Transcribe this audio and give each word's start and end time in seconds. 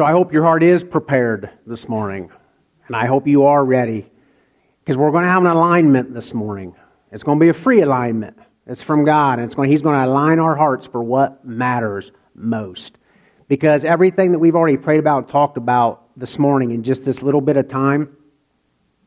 So 0.00 0.06
I 0.06 0.12
hope 0.12 0.32
your 0.32 0.44
heart 0.44 0.62
is 0.62 0.82
prepared 0.82 1.50
this 1.66 1.86
morning. 1.86 2.32
And 2.86 2.96
I 2.96 3.04
hope 3.04 3.26
you 3.26 3.44
are 3.44 3.62
ready. 3.62 4.10
Because 4.78 4.96
we're 4.96 5.10
going 5.10 5.24
to 5.24 5.28
have 5.28 5.44
an 5.44 5.50
alignment 5.50 6.14
this 6.14 6.32
morning. 6.32 6.74
It's 7.12 7.22
going 7.22 7.38
to 7.38 7.44
be 7.44 7.50
a 7.50 7.52
free 7.52 7.82
alignment. 7.82 8.38
It's 8.66 8.80
from 8.80 9.04
God. 9.04 9.38
And 9.38 9.44
it's 9.44 9.54
going, 9.54 9.68
He's 9.68 9.82
going 9.82 10.00
to 10.00 10.06
align 10.06 10.38
our 10.38 10.56
hearts 10.56 10.86
for 10.86 11.02
what 11.02 11.44
matters 11.44 12.12
most. 12.34 12.96
Because 13.46 13.84
everything 13.84 14.32
that 14.32 14.38
we've 14.38 14.56
already 14.56 14.78
prayed 14.78 15.00
about 15.00 15.18
and 15.18 15.28
talked 15.28 15.58
about 15.58 16.08
this 16.16 16.38
morning 16.38 16.70
in 16.70 16.82
just 16.82 17.04
this 17.04 17.22
little 17.22 17.42
bit 17.42 17.58
of 17.58 17.68
time, 17.68 18.16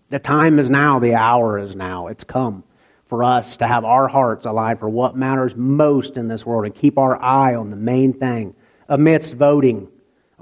the 0.09 0.19
time 0.19 0.59
is 0.59 0.69
now, 0.69 0.99
the 0.99 1.15
hour 1.15 1.57
is 1.57 1.75
now. 1.75 2.05
It's 2.05 2.23
come 2.23 2.65
for 3.05 3.23
us 3.23 3.57
to 3.57 3.65
have 3.65 3.83
our 3.83 4.07
hearts 4.07 4.45
aligned 4.45 4.77
for 4.77 4.89
what 4.89 5.15
matters 5.15 5.55
most 5.55 6.17
in 6.17 6.27
this 6.27 6.45
world 6.45 6.65
and 6.65 6.75
keep 6.75 6.99
our 6.99 7.19
eye 7.19 7.55
on 7.55 7.71
the 7.71 7.77
main 7.77 8.13
thing 8.13 8.53
amidst 8.87 9.33
voting 9.33 9.89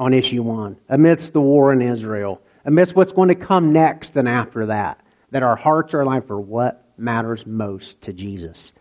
on 0.01 0.15
issue 0.15 0.41
one, 0.41 0.77
amidst 0.89 1.31
the 1.31 1.39
war 1.39 1.71
in 1.71 1.79
Israel, 1.79 2.41
amidst 2.65 2.95
what's 2.95 3.11
going 3.11 3.29
to 3.29 3.35
come 3.35 3.71
next 3.71 4.17
and 4.17 4.27
after 4.27 4.65
that, 4.65 4.99
that 5.29 5.43
our 5.43 5.55
hearts 5.55 5.93
are 5.93 6.01
aligned 6.01 6.25
for 6.25 6.41
what 6.41 6.83
matters 6.97 7.45
most 7.45 8.01
to 8.01 8.11
Jesus. 8.11 8.73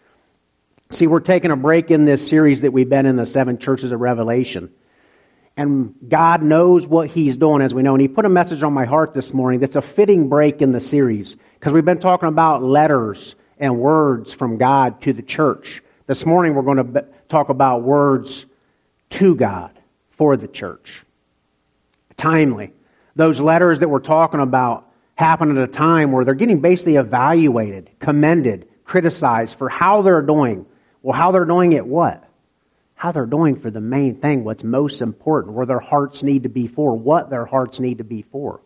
See, 0.88 1.06
we're 1.06 1.20
taking 1.20 1.50
a 1.50 1.56
break 1.56 1.90
in 1.90 2.06
this 2.06 2.26
series 2.26 2.62
that 2.62 2.72
we've 2.72 2.88
been 2.88 3.04
in 3.04 3.16
the 3.16 3.26
seven 3.26 3.58
churches 3.58 3.92
of 3.92 4.00
Revelation. 4.00 4.72
And 5.58 5.94
God 6.08 6.42
knows 6.42 6.86
what 6.86 7.08
He's 7.08 7.36
doing, 7.36 7.60
as 7.60 7.74
we 7.74 7.82
know. 7.82 7.92
And 7.92 8.00
He 8.00 8.08
put 8.08 8.24
a 8.24 8.30
message 8.30 8.62
on 8.62 8.72
my 8.72 8.86
heart 8.86 9.12
this 9.12 9.34
morning 9.34 9.60
that's 9.60 9.76
a 9.76 9.82
fitting 9.82 10.30
break 10.30 10.62
in 10.62 10.72
the 10.72 10.80
series 10.80 11.36
because 11.58 11.74
we've 11.74 11.84
been 11.84 12.00
talking 12.00 12.30
about 12.30 12.62
letters 12.62 13.34
and 13.58 13.78
words 13.78 14.32
from 14.32 14.56
God 14.56 15.02
to 15.02 15.12
the 15.12 15.20
church. 15.20 15.82
This 16.06 16.24
morning, 16.24 16.54
we're 16.54 16.62
going 16.62 16.94
to 16.94 17.04
talk 17.28 17.50
about 17.50 17.82
words 17.82 18.46
to 19.10 19.34
God 19.34 19.78
for 20.08 20.38
the 20.38 20.48
church. 20.48 21.04
Timely. 22.20 22.74
Those 23.16 23.40
letters 23.40 23.80
that 23.80 23.88
we're 23.88 23.98
talking 23.98 24.40
about 24.40 24.86
happen 25.14 25.56
at 25.56 25.62
a 25.62 25.66
time 25.66 26.12
where 26.12 26.22
they're 26.22 26.34
getting 26.34 26.60
basically 26.60 26.96
evaluated, 26.96 27.88
commended, 27.98 28.68
criticized 28.84 29.56
for 29.56 29.70
how 29.70 30.02
they're 30.02 30.20
doing. 30.20 30.66
Well, 31.00 31.16
how 31.16 31.32
they're 31.32 31.46
doing 31.46 31.72
it 31.72 31.86
what? 31.86 32.22
How 32.94 33.10
they're 33.10 33.24
doing 33.24 33.56
for 33.56 33.70
the 33.70 33.80
main 33.80 34.16
thing, 34.16 34.44
what's 34.44 34.62
most 34.62 35.00
important, 35.00 35.54
where 35.54 35.64
their 35.64 35.80
hearts 35.80 36.22
need 36.22 36.42
to 36.42 36.50
be 36.50 36.66
for, 36.66 36.94
what 36.94 37.30
their 37.30 37.46
hearts 37.46 37.80
need 37.80 37.98
to 37.98 38.04
be 38.04 38.20
for. 38.20 38.60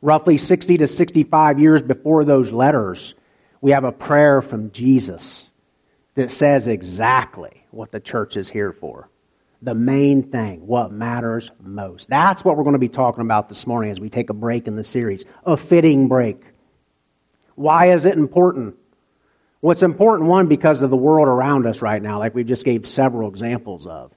Roughly 0.00 0.38
60 0.38 0.78
to 0.78 0.86
65 0.86 1.60
years 1.60 1.82
before 1.82 2.24
those 2.24 2.52
letters, 2.52 3.14
we 3.60 3.72
have 3.72 3.84
a 3.84 3.92
prayer 3.92 4.40
from 4.40 4.70
Jesus 4.70 5.50
that 6.14 6.30
says 6.30 6.68
exactly 6.68 7.66
what 7.70 7.92
the 7.92 8.00
church 8.00 8.38
is 8.38 8.48
here 8.48 8.72
for 8.72 9.10
the 9.64 9.74
main 9.74 10.22
thing, 10.22 10.66
what 10.66 10.92
matters 10.92 11.50
most. 11.62 12.10
That's 12.10 12.44
what 12.44 12.56
we're 12.56 12.64
going 12.64 12.74
to 12.74 12.78
be 12.78 12.90
talking 12.90 13.22
about 13.22 13.48
this 13.48 13.66
morning 13.66 13.90
as 13.90 13.98
we 13.98 14.10
take 14.10 14.28
a 14.28 14.34
break 14.34 14.66
in 14.66 14.76
the 14.76 14.84
series, 14.84 15.24
a 15.44 15.56
fitting 15.56 16.06
break. 16.06 16.42
Why 17.54 17.92
is 17.92 18.04
it 18.04 18.14
important? 18.14 18.76
Well, 19.62 19.72
it's 19.72 19.82
important, 19.82 20.28
one, 20.28 20.48
because 20.48 20.82
of 20.82 20.90
the 20.90 20.96
world 20.96 21.28
around 21.28 21.66
us 21.66 21.80
right 21.80 22.02
now, 22.02 22.18
like 22.18 22.34
we 22.34 22.44
just 22.44 22.66
gave 22.66 22.86
several 22.86 23.30
examples 23.30 23.86
of. 23.86 24.12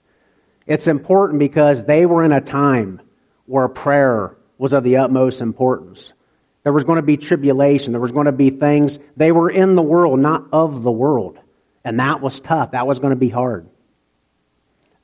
It's 0.66 0.88
important 0.88 1.40
because 1.40 1.86
they 1.86 2.06
were 2.06 2.26
in 2.26 2.34
a 2.34 2.42
time 2.42 3.00
where 3.46 3.70
prayer 3.70 4.36
was 4.58 4.74
of 4.74 4.84
the 4.84 4.98
utmost 4.98 5.40
importance. 5.40 6.12
There 6.64 6.74
was 6.74 6.84
going 6.84 6.98
to 6.98 7.04
be 7.04 7.16
tribulation. 7.16 7.94
There 7.94 8.02
was 8.02 8.12
going 8.12 8.26
to 8.26 8.34
be 8.34 8.50
things. 8.50 9.00
They 9.16 9.32
were 9.32 9.50
in 9.50 9.76
the 9.76 9.82
world, 9.82 10.20
not 10.20 10.48
of 10.52 10.84
the 10.84 10.92
world. 10.92 11.40
And 11.86 12.02
that 12.02 12.20
was 12.20 12.42
tough. 12.42 12.72
That 12.72 12.86
was 12.86 13.00
going 13.00 13.12
to 13.12 13.16
be 13.16 13.30
hard. 13.30 13.70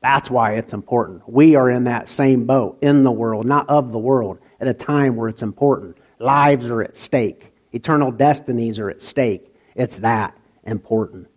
That's 0.03 0.29
why 0.29 0.55
it's 0.55 0.73
important. 0.73 1.27
We 1.29 1.55
are 1.55 1.69
in 1.69 1.85
that 1.85 2.09
same 2.09 2.45
boat, 2.45 2.77
in 2.81 3.03
the 3.03 3.11
world, 3.11 3.45
not 3.45 3.69
of 3.69 3.93
the 3.93 3.97
world, 3.97 4.37
at 4.59 4.67
a 4.67 4.73
time 4.73 5.15
where 5.15 5.29
it's 5.29 5.41
important. 5.41 5.97
Lives 6.19 6.69
are 6.69 6.81
at 6.81 6.97
stake, 6.97 7.53
eternal 7.71 8.11
destinies 8.11 8.79
are 8.79 8.89
at 8.89 9.01
stake. 9.01 9.55
It's 9.75 9.99
that 9.99 10.37
important. 10.65 11.29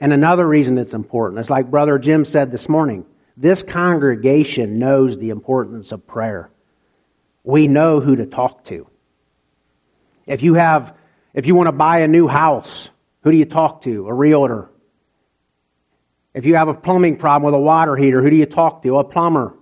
And 0.00 0.14
another 0.14 0.48
reason 0.48 0.78
it's 0.78 0.94
important 0.94 1.40
is 1.40 1.50
like 1.50 1.70
Brother 1.70 1.98
Jim 1.98 2.24
said 2.24 2.50
this 2.50 2.70
morning 2.70 3.04
this 3.36 3.62
congregation 3.62 4.78
knows 4.78 5.18
the 5.18 5.28
importance 5.28 5.92
of 5.92 6.06
prayer. 6.06 6.50
We 7.44 7.68
know 7.68 8.00
who 8.00 8.16
to 8.16 8.24
talk 8.24 8.64
to. 8.64 8.86
If 10.26 10.42
you 10.42 10.54
have, 10.54 10.96
if 11.34 11.46
you 11.46 11.54
want 11.54 11.68
to 11.68 11.72
buy 11.72 11.98
a 11.98 12.08
new 12.08 12.28
house, 12.28 12.88
who 13.22 13.30
do 13.30 13.36
you 13.36 13.44
talk 13.44 13.82
to? 13.82 14.08
A 14.08 14.12
realtor. 14.12 14.69
If 16.32 16.46
you 16.46 16.54
have 16.56 16.68
a 16.68 16.74
plumbing 16.74 17.16
problem 17.16 17.50
with 17.50 17.54
a 17.54 17.62
water 17.62 17.96
heater, 17.96 18.22
who 18.22 18.30
do 18.30 18.36
you 18.36 18.46
talk 18.46 18.82
to? 18.82 18.98
A 18.98 19.04
plumber. 19.04 19.54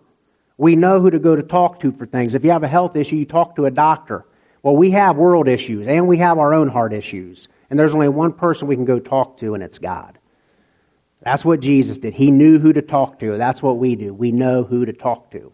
We 0.57 0.77
know 0.77 1.01
who 1.01 1.11
to 1.11 1.19
go 1.19 1.37
to 1.37 1.43
talk 1.43 1.81
to 1.81 1.93
for 1.93 2.05
things. 2.05 2.35
If 2.35 2.45
you 2.45 2.51
have 2.51 2.65
a 2.65 2.69
health 2.69 2.97
issue, 2.97 3.17
you 3.17 3.25
talk 3.25 3.57
to 3.57 3.67
a 3.67 3.71
doctor. 3.71 4.27
Well, 4.63 4.77
we 4.77 4.91
have 4.91 5.17
world 5.17 5.49
issues 5.49 5.87
and 5.87 6.09
we 6.09 6.19
have 6.19 6.39
our 6.39 6.53
own 6.53 6.69
heart 6.69 6.93
issues. 6.93 7.49
And 7.71 7.79
there's 7.79 7.95
only 7.95 8.09
one 8.09 8.33
person 8.33 8.67
we 8.67 8.77
can 8.77 8.85
go 8.85 8.99
talk 8.99 9.39
to, 9.39 9.55
and 9.55 9.63
it's 9.63 9.79
God. 9.79 10.19
That's 11.21 11.45
what 11.45 11.61
Jesus 11.61 11.99
did. 11.99 12.15
He 12.15 12.31
knew 12.31 12.59
who 12.59 12.73
to 12.73 12.83
talk 12.83 13.19
to. 13.21 13.37
That's 13.37 13.63
what 13.63 13.79
we 13.79 13.95
do. 13.95 14.15
We 14.15 14.33
know 14.33 14.65
who 14.65 14.87
to 14.87 14.93
talk 14.93 15.31
to. 15.33 15.53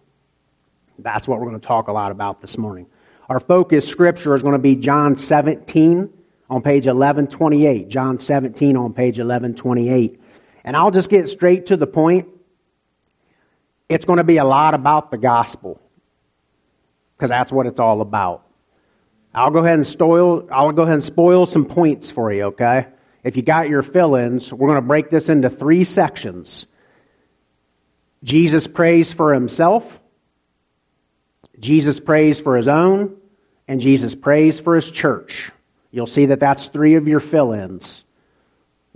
That's 0.99 1.27
what 1.27 1.41
we're 1.41 1.49
going 1.49 1.61
to 1.61 1.67
talk 1.67 1.89
a 1.89 1.93
lot 1.93 2.13
about 2.13 2.41
this 2.41 2.57
morning. 2.57 2.87
Our 3.29 3.41
focus 3.41 3.87
scripture 3.89 4.35
is 4.35 4.43
going 4.43 4.53
to 4.53 4.59
be 4.59 4.77
John 4.77 5.17
17 5.17 6.13
on 6.51 6.63
page 6.63 6.87
1128. 6.87 7.89
John 7.89 8.19
17 8.19 8.77
on 8.77 8.93
page 8.93 9.19
1128. 9.19 10.21
And 10.65 10.77
I'll 10.77 10.91
just 10.91 11.11
get 11.11 11.29
straight 11.29 11.67
to 11.67 11.77
the 11.77 11.87
point. 11.87 12.29
It's 13.89 14.05
going 14.05 14.17
to 14.17 14.25
be 14.25 14.39
a 14.39 14.45
lot 14.45 14.75
about 14.75 15.11
the 15.11 15.19
gospel 15.19 15.81
because 17.17 17.31
that's 17.31 17.53
what 17.53 17.67
it's 17.67 17.79
all 17.79 18.01
about. 18.01 18.47
I'll 19.35 19.51
go 19.51 19.59
ahead 19.59 19.75
and 19.75 19.87
spoil, 19.87 20.49
I'll 20.51 20.73
go 20.73 20.83
ahead 20.83 20.95
and 20.95 21.03
spoil 21.03 21.45
some 21.45 21.67
points 21.67 22.11
for 22.11 22.33
you, 22.33 22.45
okay? 22.45 22.87
If 23.25 23.37
you 23.37 23.43
got 23.43 23.69
your 23.69 23.83
fill-ins, 23.83 24.53
we're 24.53 24.69
going 24.69 24.81
to 24.81 24.87
break 24.87 25.11
this 25.11 25.29
into 25.29 25.51
three 25.51 25.85
sections. 25.85 26.67
Jesus 28.23 28.67
prays 28.67 29.13
for 29.13 29.35
himself, 29.35 30.01
Jesus 31.59 32.01
prays 32.01 32.41
for 32.41 32.57
his 32.57 32.69
own, 32.69 33.17
and 33.67 33.81
Jesus 33.81 34.15
prays 34.15 34.61
for 34.61 34.77
his 34.77 34.91
church. 34.91 35.51
You'll 35.91 36.07
see 36.07 36.27
that 36.27 36.41
that's 36.41 36.69
three 36.69 36.95
of 36.95 37.09
your 37.09 37.21
fill-ins. 37.21 38.04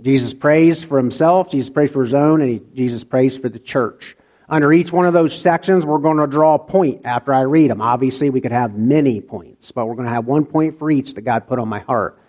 Jesus 0.01 0.33
prays 0.33 0.81
for 0.81 0.97
himself, 0.97 1.51
Jesus 1.51 1.69
prays 1.69 1.91
for 1.91 2.03
his 2.03 2.13
own, 2.13 2.41
and 2.41 2.49
he, 2.49 2.61
Jesus 2.73 3.03
prays 3.03 3.37
for 3.37 3.49
the 3.49 3.59
church. 3.59 4.15
Under 4.47 4.73
each 4.73 4.91
one 4.91 5.05
of 5.05 5.13
those 5.13 5.39
sections, 5.39 5.85
we're 5.85 5.99
going 5.99 6.17
to 6.17 6.25
draw 6.25 6.55
a 6.55 6.59
point 6.59 7.01
after 7.05 7.33
I 7.33 7.41
read 7.41 7.69
them. 7.69 7.81
Obviously, 7.81 8.29
we 8.29 8.41
could 8.41 8.51
have 8.51 8.75
many 8.75 9.21
points, 9.21 9.71
but 9.71 9.85
we're 9.85 9.95
going 9.95 10.07
to 10.07 10.13
have 10.13 10.25
one 10.25 10.45
point 10.45 10.79
for 10.79 10.89
each 10.89 11.13
that 11.13 11.21
God 11.21 11.47
put 11.47 11.59
on 11.59 11.67
my 11.67 11.79
heart. 11.79 12.19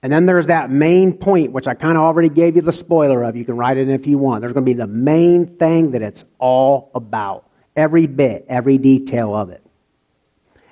And 0.00 0.12
then 0.12 0.26
there's 0.26 0.46
that 0.46 0.70
main 0.70 1.14
point, 1.14 1.52
which 1.52 1.66
I 1.66 1.72
kind 1.72 1.96
of 1.96 2.04
already 2.04 2.28
gave 2.28 2.56
you 2.56 2.62
the 2.62 2.72
spoiler 2.72 3.24
of. 3.24 3.36
You 3.36 3.44
can 3.46 3.56
write 3.56 3.78
it 3.78 3.88
in 3.88 3.90
if 3.90 4.06
you 4.06 4.18
want. 4.18 4.42
There's 4.42 4.52
going 4.52 4.66
to 4.66 4.70
be 4.70 4.74
the 4.74 4.86
main 4.86 5.56
thing 5.56 5.92
that 5.92 6.02
it's 6.02 6.24
all 6.38 6.90
about. 6.94 7.48
Every 7.74 8.06
bit, 8.06 8.44
every 8.48 8.76
detail 8.76 9.34
of 9.34 9.48
it. 9.48 9.64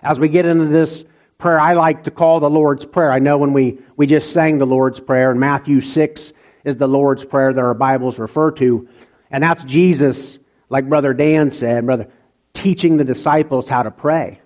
As 0.03 0.21
we 0.21 0.29
get 0.29 0.45
into 0.45 0.67
this 0.67 1.05
prayer 1.43 1.59
I 1.59 1.75
like 1.75 2.05
to 2.05 2.13
call 2.13 2.39
the 2.39 2.49
Lord's 2.49 2.85
Prayer. 2.87 3.11
I 3.11 3.19
know 3.19 3.37
when 3.37 3.53
we, 3.53 3.81
we 3.97 4.07
just 4.07 4.33
sang 4.33 4.59
the 4.59 4.65
Lord's 4.65 5.01
Prayer, 5.01 5.33
and 5.33 5.41
Matthew 5.41 5.81
6 5.81 6.33
is 6.65 6.77
the 6.77 6.87
Lord's 6.87 7.25
Prayer 7.25 7.53
that 7.53 7.61
our 7.61 7.75
Bibles 7.75 8.21
refer 8.21 8.53
to. 8.53 8.89
And 9.29 9.43
that's 9.43 9.65
Jesus, 9.65 10.39
like 10.71 10.89
Brother 10.89 11.13
Dan 11.13 11.51
said, 11.51 11.85
brother, 11.85 12.09
teaching 12.55 12.97
the 12.97 13.05
disciples 13.05 13.69
how 13.69 13.83
to 13.83 13.91
pray, 13.91 14.41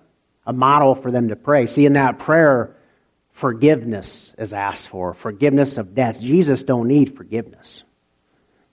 a 0.47 0.53
model 0.53 0.95
for 0.95 1.11
them 1.11 1.27
to 1.27 1.35
pray. 1.35 1.67
See, 1.67 1.85
in 1.85 1.93
that 1.93 2.17
prayer, 2.17 2.75
forgiveness 3.29 4.33
is 4.39 4.51
asked 4.51 4.87
for, 4.87 5.13
forgiveness 5.13 5.77
of 5.77 5.93
debts. 5.93 6.17
Jesus 6.17 6.63
don't 6.63 6.87
need 6.87 7.15
forgiveness. 7.15 7.83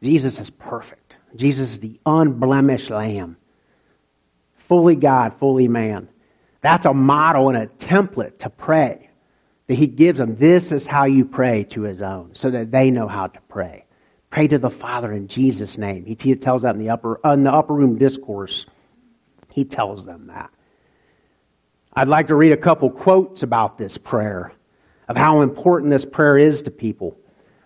Jesus 0.03 0.41
is 0.41 0.49
perfect. 0.49 1.19
Jesus 1.37 1.73
is 1.73 1.81
the 1.81 2.01
unblemished 2.07 2.89
lamb, 2.89 3.37
fully 4.57 4.97
God, 4.97 5.35
fully 5.35 5.69
man. 5.69 6.09
That's 6.65 6.87
a 6.87 6.95
model 6.95 7.51
and 7.51 7.59
a 7.59 7.67
template 7.67 8.39
to 8.39 8.49
pray 8.49 9.11
that 9.67 9.75
he 9.75 9.87
gives 9.87 10.19
them. 10.19 10.37
This 10.37 10.73
is 10.73 10.87
how 10.87 11.05
you 11.05 11.27
pray 11.27 11.65
to 11.65 11.83
his 11.83 12.01
own 12.01 12.35
so 12.35 12.51
that 12.53 12.71
they 12.71 12.91
know 12.91 13.07
how 13.07 13.27
to 13.27 13.41
pray. 13.51 13.85
Pray 14.31 14.49
to 14.49 14.57
the 14.57 14.71
Father 14.71 15.13
in 15.13 15.29
Jesus' 15.29 15.77
name. 15.77 16.07
He 16.07 16.35
tells 16.37 16.63
that 16.63 16.75
in 16.75 16.81
the 16.81 16.89
upper, 16.89 17.21
in 17.23 17.45
the 17.45 17.53
upper 17.53 17.75
room 17.75 17.99
discourse. 17.99 18.65
He 19.53 19.67
tells 19.67 20.07
them 20.07 20.29
that. 20.29 20.51
I'd 21.93 22.09
like 22.09 22.29
to 22.29 22.35
read 22.35 22.53
a 22.53 22.57
couple 22.57 22.89
quotes 22.89 23.43
about 23.43 23.77
this 23.77 23.99
prayer, 23.99 24.51
of 25.07 25.19
how 25.19 25.43
important 25.43 25.91
this 25.91 26.07
prayer 26.07 26.39
is 26.39 26.63
to 26.63 26.71
people. 26.71 27.19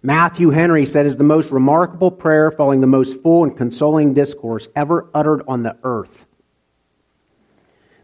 Matthew 0.03 0.51
Henry 0.51 0.85
said 0.85 1.07
is 1.07 1.17
the 1.17 1.23
most 1.23 1.53
remarkable 1.53 2.11
prayer 2.11 2.51
following 2.51 2.81
the 2.81 2.89
most 2.89 3.23
full 3.23 3.45
and 3.45 3.57
consoling 3.57 4.13
discourse 4.13 4.67
ever 4.75 5.09
uttered 5.15 5.45
on 5.47 5.63
the 5.63 5.77
earth. 5.85 6.27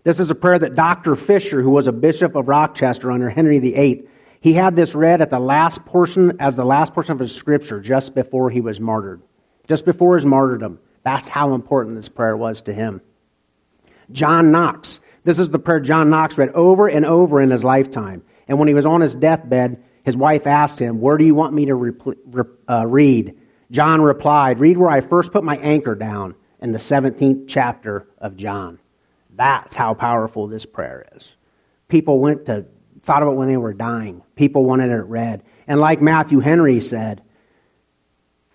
This 0.04 0.20
is 0.20 0.30
a 0.30 0.34
prayer 0.34 0.58
that 0.58 0.74
Dr. 0.74 1.16
Fisher, 1.16 1.62
who 1.62 1.70
was 1.70 1.86
a 1.86 1.92
bishop 1.92 2.36
of 2.36 2.46
Rochester 2.46 3.10
under 3.10 3.30
Henry 3.30 3.58
VIII, 3.58 4.06
he 4.38 4.52
had 4.52 4.76
this 4.76 4.94
read 4.94 5.22
at 5.22 5.30
the 5.30 5.38
last 5.38 5.86
portion, 5.86 6.36
as 6.38 6.56
the 6.56 6.64
last 6.64 6.92
portion 6.92 7.12
of 7.12 7.18
his 7.18 7.34
scripture, 7.34 7.80
just 7.80 8.14
before 8.14 8.50
he 8.50 8.60
was 8.60 8.78
martyred, 8.78 9.22
just 9.66 9.86
before 9.86 10.16
his 10.16 10.26
martyrdom. 10.26 10.78
That's 11.02 11.30
how 11.30 11.54
important 11.54 11.96
this 11.96 12.10
prayer 12.10 12.36
was 12.36 12.60
to 12.62 12.74
him. 12.74 13.00
John 14.12 14.50
Knox. 14.50 15.00
This 15.24 15.38
is 15.38 15.48
the 15.48 15.58
prayer 15.58 15.80
John 15.80 16.10
Knox 16.10 16.36
read 16.36 16.50
over 16.50 16.86
and 16.86 17.06
over 17.06 17.40
in 17.40 17.50
his 17.50 17.64
lifetime. 17.64 18.22
And 18.46 18.58
when 18.58 18.68
he 18.68 18.74
was 18.74 18.84
on 18.84 19.00
his 19.00 19.14
deathbed, 19.14 19.82
his 20.02 20.18
wife 20.18 20.46
asked 20.46 20.78
him, 20.78 21.00
Where 21.00 21.16
do 21.16 21.24
you 21.24 21.34
want 21.34 21.54
me 21.54 21.64
to 21.66 21.74
re- 21.74 22.44
uh, 22.68 22.86
read? 22.86 23.38
John 23.70 24.02
replied, 24.02 24.60
Read 24.60 24.76
where 24.76 24.90
I 24.90 25.00
first 25.00 25.32
put 25.32 25.44
my 25.44 25.56
anchor 25.56 25.94
down 25.94 26.34
in 26.60 26.72
the 26.72 26.78
17th 26.78 27.46
chapter 27.48 28.06
of 28.18 28.36
John. 28.36 28.78
That's 29.36 29.75
how 29.75 29.94
powerful 29.94 30.46
this 30.46 30.66
prayer 30.66 31.06
is. 31.14 31.34
People 31.88 32.20
went 32.20 32.46
to, 32.46 32.66
thought 33.02 33.22
of 33.22 33.28
it 33.28 33.34
when 33.34 33.48
they 33.48 33.56
were 33.56 33.72
dying. 33.72 34.22
People 34.36 34.64
wanted 34.64 34.90
it 34.90 35.02
read. 35.04 35.42
And 35.66 35.81
like 35.81 36.00
Matthew 36.00 36.40
Henry 36.40 36.81
said, 36.81 37.22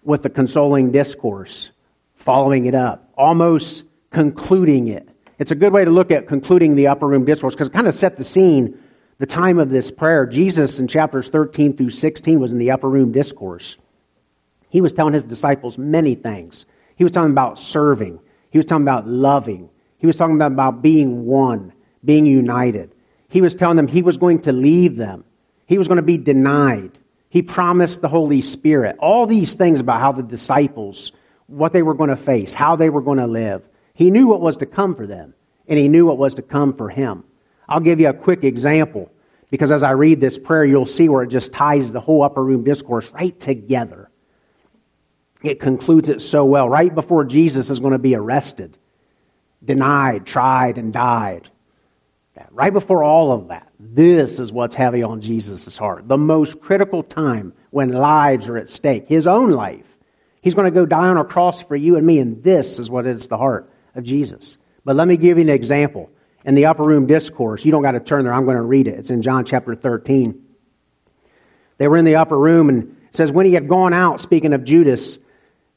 with 0.04 0.24
the 0.24 0.30
consoling 0.30 0.92
discourse, 0.92 1.72
following 2.16 2.66
it 2.66 2.76
up, 2.76 3.12
almost 3.18 3.84
concluding 4.10 4.88
it. 4.88 5.10
It's 5.38 5.52
a 5.52 5.56
good 5.56 5.72
way 5.72 5.86
to 5.86 5.92
look 5.92 6.12
at 6.12 6.28
concluding 6.28 6.76
the 6.76 6.88
upper 6.88 7.08
room 7.08 7.26
discourse 7.26 7.54
because 7.54 7.70
it 7.70 7.74
kind 7.74 7.88
of 7.88 7.94
set 7.94 8.18
the 8.18 8.24
scene, 8.24 8.82
the 9.20 9.26
time 9.26 9.60
of 9.60 9.70
this 9.70 9.92
prayer. 9.92 10.26
Jesus 10.26 10.80
in 10.80 10.88
chapters 10.88 11.30
13 11.30 11.78
through 11.78 11.92
16 11.92 12.40
was 12.40 12.52
in 12.52 12.58
the 12.58 12.72
upper 12.72 12.90
room 12.90 13.12
discourse. 13.12 13.78
He 14.70 14.82
was 14.82 14.94
telling 14.94 15.14
his 15.14 15.24
disciples 15.24 15.78
many 15.78 16.16
things. 16.16 16.66
He 16.96 17.04
was 17.04 17.12
talking 17.12 17.32
about 17.32 17.58
serving. 17.58 18.20
He 18.52 18.58
was 18.58 18.66
talking 18.66 18.84
about 18.84 19.08
loving. 19.08 19.70
He 20.00 20.08
was 20.08 20.18
talking 20.18 20.36
about, 20.36 20.52
about 20.52 20.82
being 20.82 21.26
one, 21.26 21.74
being 22.04 22.26
united. 22.26 22.96
He 23.30 23.42
was 23.42 23.54
telling 23.54 23.78
them 23.78 23.88
he 23.88 24.02
was 24.02 24.18
going 24.18 24.42
to 24.42 24.52
leave 24.52 24.98
them. 24.98 25.24
He 25.68 25.78
was 25.78 25.88
going 25.88 25.98
to 25.98 26.04
be 26.04 26.18
denied. 26.18 26.98
He 27.30 27.44
promised 27.44 28.02
the 28.02 28.08
Holy 28.08 28.42
Spirit. 28.42 28.96
All 29.00 29.28
these 29.28 29.54
things 29.54 29.80
about 29.80 30.00
how 30.00 30.14
the 30.14 30.24
disciples, 30.24 31.12
what 31.46 31.74
they 31.74 31.84
were 31.84 31.94
going 31.94 32.10
to 32.10 32.16
face, 32.16 32.56
how 32.56 32.76
they 32.76 32.90
were 32.90 33.02
going 33.02 33.20
to 33.20 33.28
live. 33.28 33.70
He 33.94 34.10
knew 34.10 34.28
what 34.28 34.42
was 34.42 34.58
to 34.58 34.66
come 34.66 34.96
for 34.96 35.06
them, 35.06 35.36
and 35.68 35.78
he 35.78 35.88
knew 35.88 36.08
what 36.08 36.18
was 36.18 36.34
to 36.36 36.42
come 36.42 36.74
for 36.74 36.90
him. 36.90 37.24
I'll 37.68 37.82
give 37.82 38.00
you 38.00 38.10
a 38.10 38.14
quick 38.14 38.44
example 38.44 39.12
because 39.52 39.72
as 39.72 39.84
I 39.84 39.92
read 39.92 40.20
this 40.20 40.40
prayer, 40.40 40.66
you'll 40.66 40.88
see 40.88 41.08
where 41.10 41.22
it 41.24 41.28
just 41.28 41.52
ties 41.52 41.92
the 41.92 42.00
whole 42.00 42.24
upper 42.24 42.44
room 42.44 42.64
discourse 42.64 43.12
right 43.12 43.38
together. 43.40 44.10
It 45.44 45.60
concludes 45.60 46.10
it 46.10 46.22
so 46.22 46.46
well. 46.46 46.68
Right 46.68 46.94
before 46.94 47.26
Jesus 47.26 47.70
is 47.70 47.80
going 47.80 47.94
to 47.94 48.00
be 48.00 48.16
arrested, 48.16 48.78
denied, 49.64 50.26
tried, 50.26 50.78
and 50.78 50.92
died. 50.92 51.50
Right 52.52 52.72
before 52.72 53.04
all 53.04 53.32
of 53.32 53.50
that, 53.50 53.70
this 53.80 54.40
is 54.40 54.52
what's 54.52 54.76
heavy 54.76 55.04
on 55.04 55.22
Jesus' 55.22 55.78
heart. 55.78 56.08
The 56.08 56.18
most 56.18 56.62
critical 56.62 57.04
time 57.04 57.54
when 57.70 57.90
lives 57.90 58.48
are 58.48 58.58
at 58.58 58.70
stake, 58.70 59.08
his 59.08 59.28
own 59.28 59.52
life. 59.52 59.86
He's 60.42 60.54
going 60.54 60.66
to 60.66 60.72
go 60.72 60.86
die 60.86 61.10
on 61.10 61.18
a 61.18 61.26
cross 61.26 61.62
for 61.62 61.76
you 61.76 61.98
and 61.98 62.06
me, 62.08 62.20
and 62.20 62.42
this 62.42 62.80
is 62.80 62.90
what 62.90 63.06
is 63.06 63.28
the 63.28 63.38
heart 63.38 63.70
of 63.94 64.04
Jesus. 64.04 64.58
But 64.86 64.96
let 64.96 65.08
me 65.08 65.18
give 65.18 65.38
you 65.38 65.44
an 65.44 65.50
example. 65.50 66.10
In 66.46 66.56
the 66.56 66.68
upper 66.68 66.84
room 66.84 67.06
discourse, 67.08 67.66
you 67.66 67.72
don't 67.72 67.82
got 67.82 67.92
to 67.92 68.00
turn 68.00 68.24
there, 68.24 68.34
I'm 68.34 68.46
going 68.46 68.56
to 68.56 68.62
read 68.62 68.88
it. 68.88 68.98
It's 68.98 69.10
in 69.10 69.22
John 69.22 69.44
chapter 69.44 69.76
13. 69.76 70.42
They 71.78 71.88
were 71.88 71.98
in 71.98 72.06
the 72.06 72.16
upper 72.16 72.38
room, 72.38 72.70
and 72.70 72.96
it 73.10 73.16
says, 73.16 73.32
When 73.32 73.46
he 73.46 73.54
had 73.54 73.68
gone 73.68 73.94
out, 73.94 74.22
speaking 74.22 74.54
of 74.54 74.64
Judas, 74.64 75.18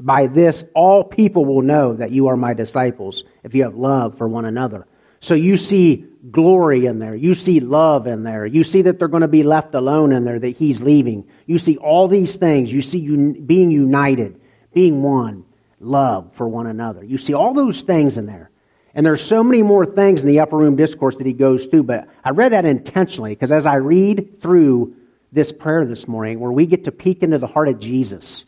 By 0.00 0.26
this, 0.26 0.64
all 0.74 1.04
people 1.04 1.44
will 1.44 1.62
know 1.62 1.94
that 1.94 2.12
you 2.12 2.28
are 2.28 2.36
my 2.36 2.54
disciples, 2.54 3.24
if 3.42 3.54
you 3.54 3.64
have 3.64 3.74
love 3.74 4.16
for 4.16 4.28
one 4.28 4.44
another. 4.44 4.86
So 5.20 5.34
you 5.34 5.56
see 5.56 6.06
glory 6.30 6.86
in 6.86 6.98
there. 6.98 7.14
You 7.14 7.34
see 7.34 7.60
love 7.60 8.06
in 8.06 8.22
there. 8.22 8.46
You 8.46 8.62
see 8.62 8.82
that 8.82 8.98
they're 8.98 9.08
going 9.08 9.22
to 9.22 9.28
be 9.28 9.42
left 9.42 9.74
alone 9.74 10.12
in 10.12 10.24
there, 10.24 10.38
that 10.38 10.56
he's 10.56 10.80
leaving. 10.80 11.28
You 11.46 11.58
see 11.58 11.76
all 11.76 12.06
these 12.06 12.36
things. 12.36 12.72
You 12.72 12.82
see 12.82 13.00
un- 13.08 13.44
being 13.44 13.70
united, 13.70 14.40
being 14.72 15.02
one, 15.02 15.44
love 15.80 16.34
for 16.34 16.48
one 16.48 16.66
another. 16.66 17.04
You 17.04 17.18
see 17.18 17.34
all 17.34 17.54
those 17.54 17.82
things 17.82 18.16
in 18.18 18.26
there. 18.26 18.50
And 18.94 19.04
there's 19.04 19.22
so 19.22 19.44
many 19.44 19.62
more 19.62 19.86
things 19.86 20.22
in 20.22 20.28
the 20.28 20.40
upper 20.40 20.56
room 20.56 20.76
discourse 20.76 21.16
that 21.18 21.26
he 21.26 21.32
goes 21.32 21.66
through, 21.66 21.84
but 21.84 22.08
I 22.24 22.30
read 22.30 22.52
that 22.52 22.64
intentionally 22.64 23.30
because 23.30 23.52
as 23.52 23.66
I 23.66 23.76
read 23.76 24.40
through 24.40 24.96
this 25.30 25.52
prayer 25.52 25.84
this 25.84 26.08
morning, 26.08 26.40
where 26.40 26.50
we 26.50 26.66
get 26.66 26.84
to 26.84 26.92
peek 26.92 27.22
into 27.22 27.38
the 27.38 27.46
heart 27.46 27.68
of 27.68 27.78
Jesus, 27.78 28.44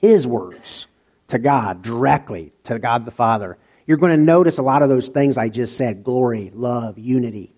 his 0.00 0.26
words 0.26 0.86
to 1.28 1.38
God 1.38 1.82
directly, 1.82 2.52
to 2.64 2.78
God 2.78 3.04
the 3.04 3.10
Father, 3.10 3.58
you're 3.86 3.98
going 3.98 4.12
to 4.12 4.22
notice 4.22 4.58
a 4.58 4.62
lot 4.62 4.82
of 4.82 4.88
those 4.88 5.08
things 5.08 5.38
I 5.38 5.48
just 5.48 5.76
said 5.76 6.04
glory, 6.04 6.50
love, 6.52 6.98
unity. 6.98 7.52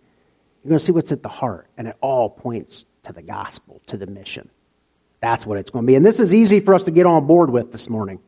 You're 0.63 0.71
going 0.71 0.79
to 0.79 0.85
see 0.85 0.93
what's 0.93 1.13
at 1.13 1.23
the 1.23 1.29
heart, 1.29 1.69
and 1.77 1.89
it 1.89 1.97
all 2.01 2.31
points 2.31 2.85
to 3.05 3.13
the 3.13 3.23
gospel, 3.23 3.83
to 3.87 3.97
the 3.97 4.07
mission. 4.07 4.49
That's 5.21 5.47
what 5.47 5.59
it's 5.59 5.71
going 5.71 5.85
to 5.85 5.87
be. 5.87 5.95
And 5.95 6.05
this 6.05 6.21
is 6.21 6.35
easy 6.35 6.61
for 6.61 6.75
us 6.75 6.85
to 6.85 6.91
get 6.91 7.07
on 7.07 7.27
board 7.27 7.51
with 7.51 7.73
this 7.73 7.89
morning. 7.89 8.21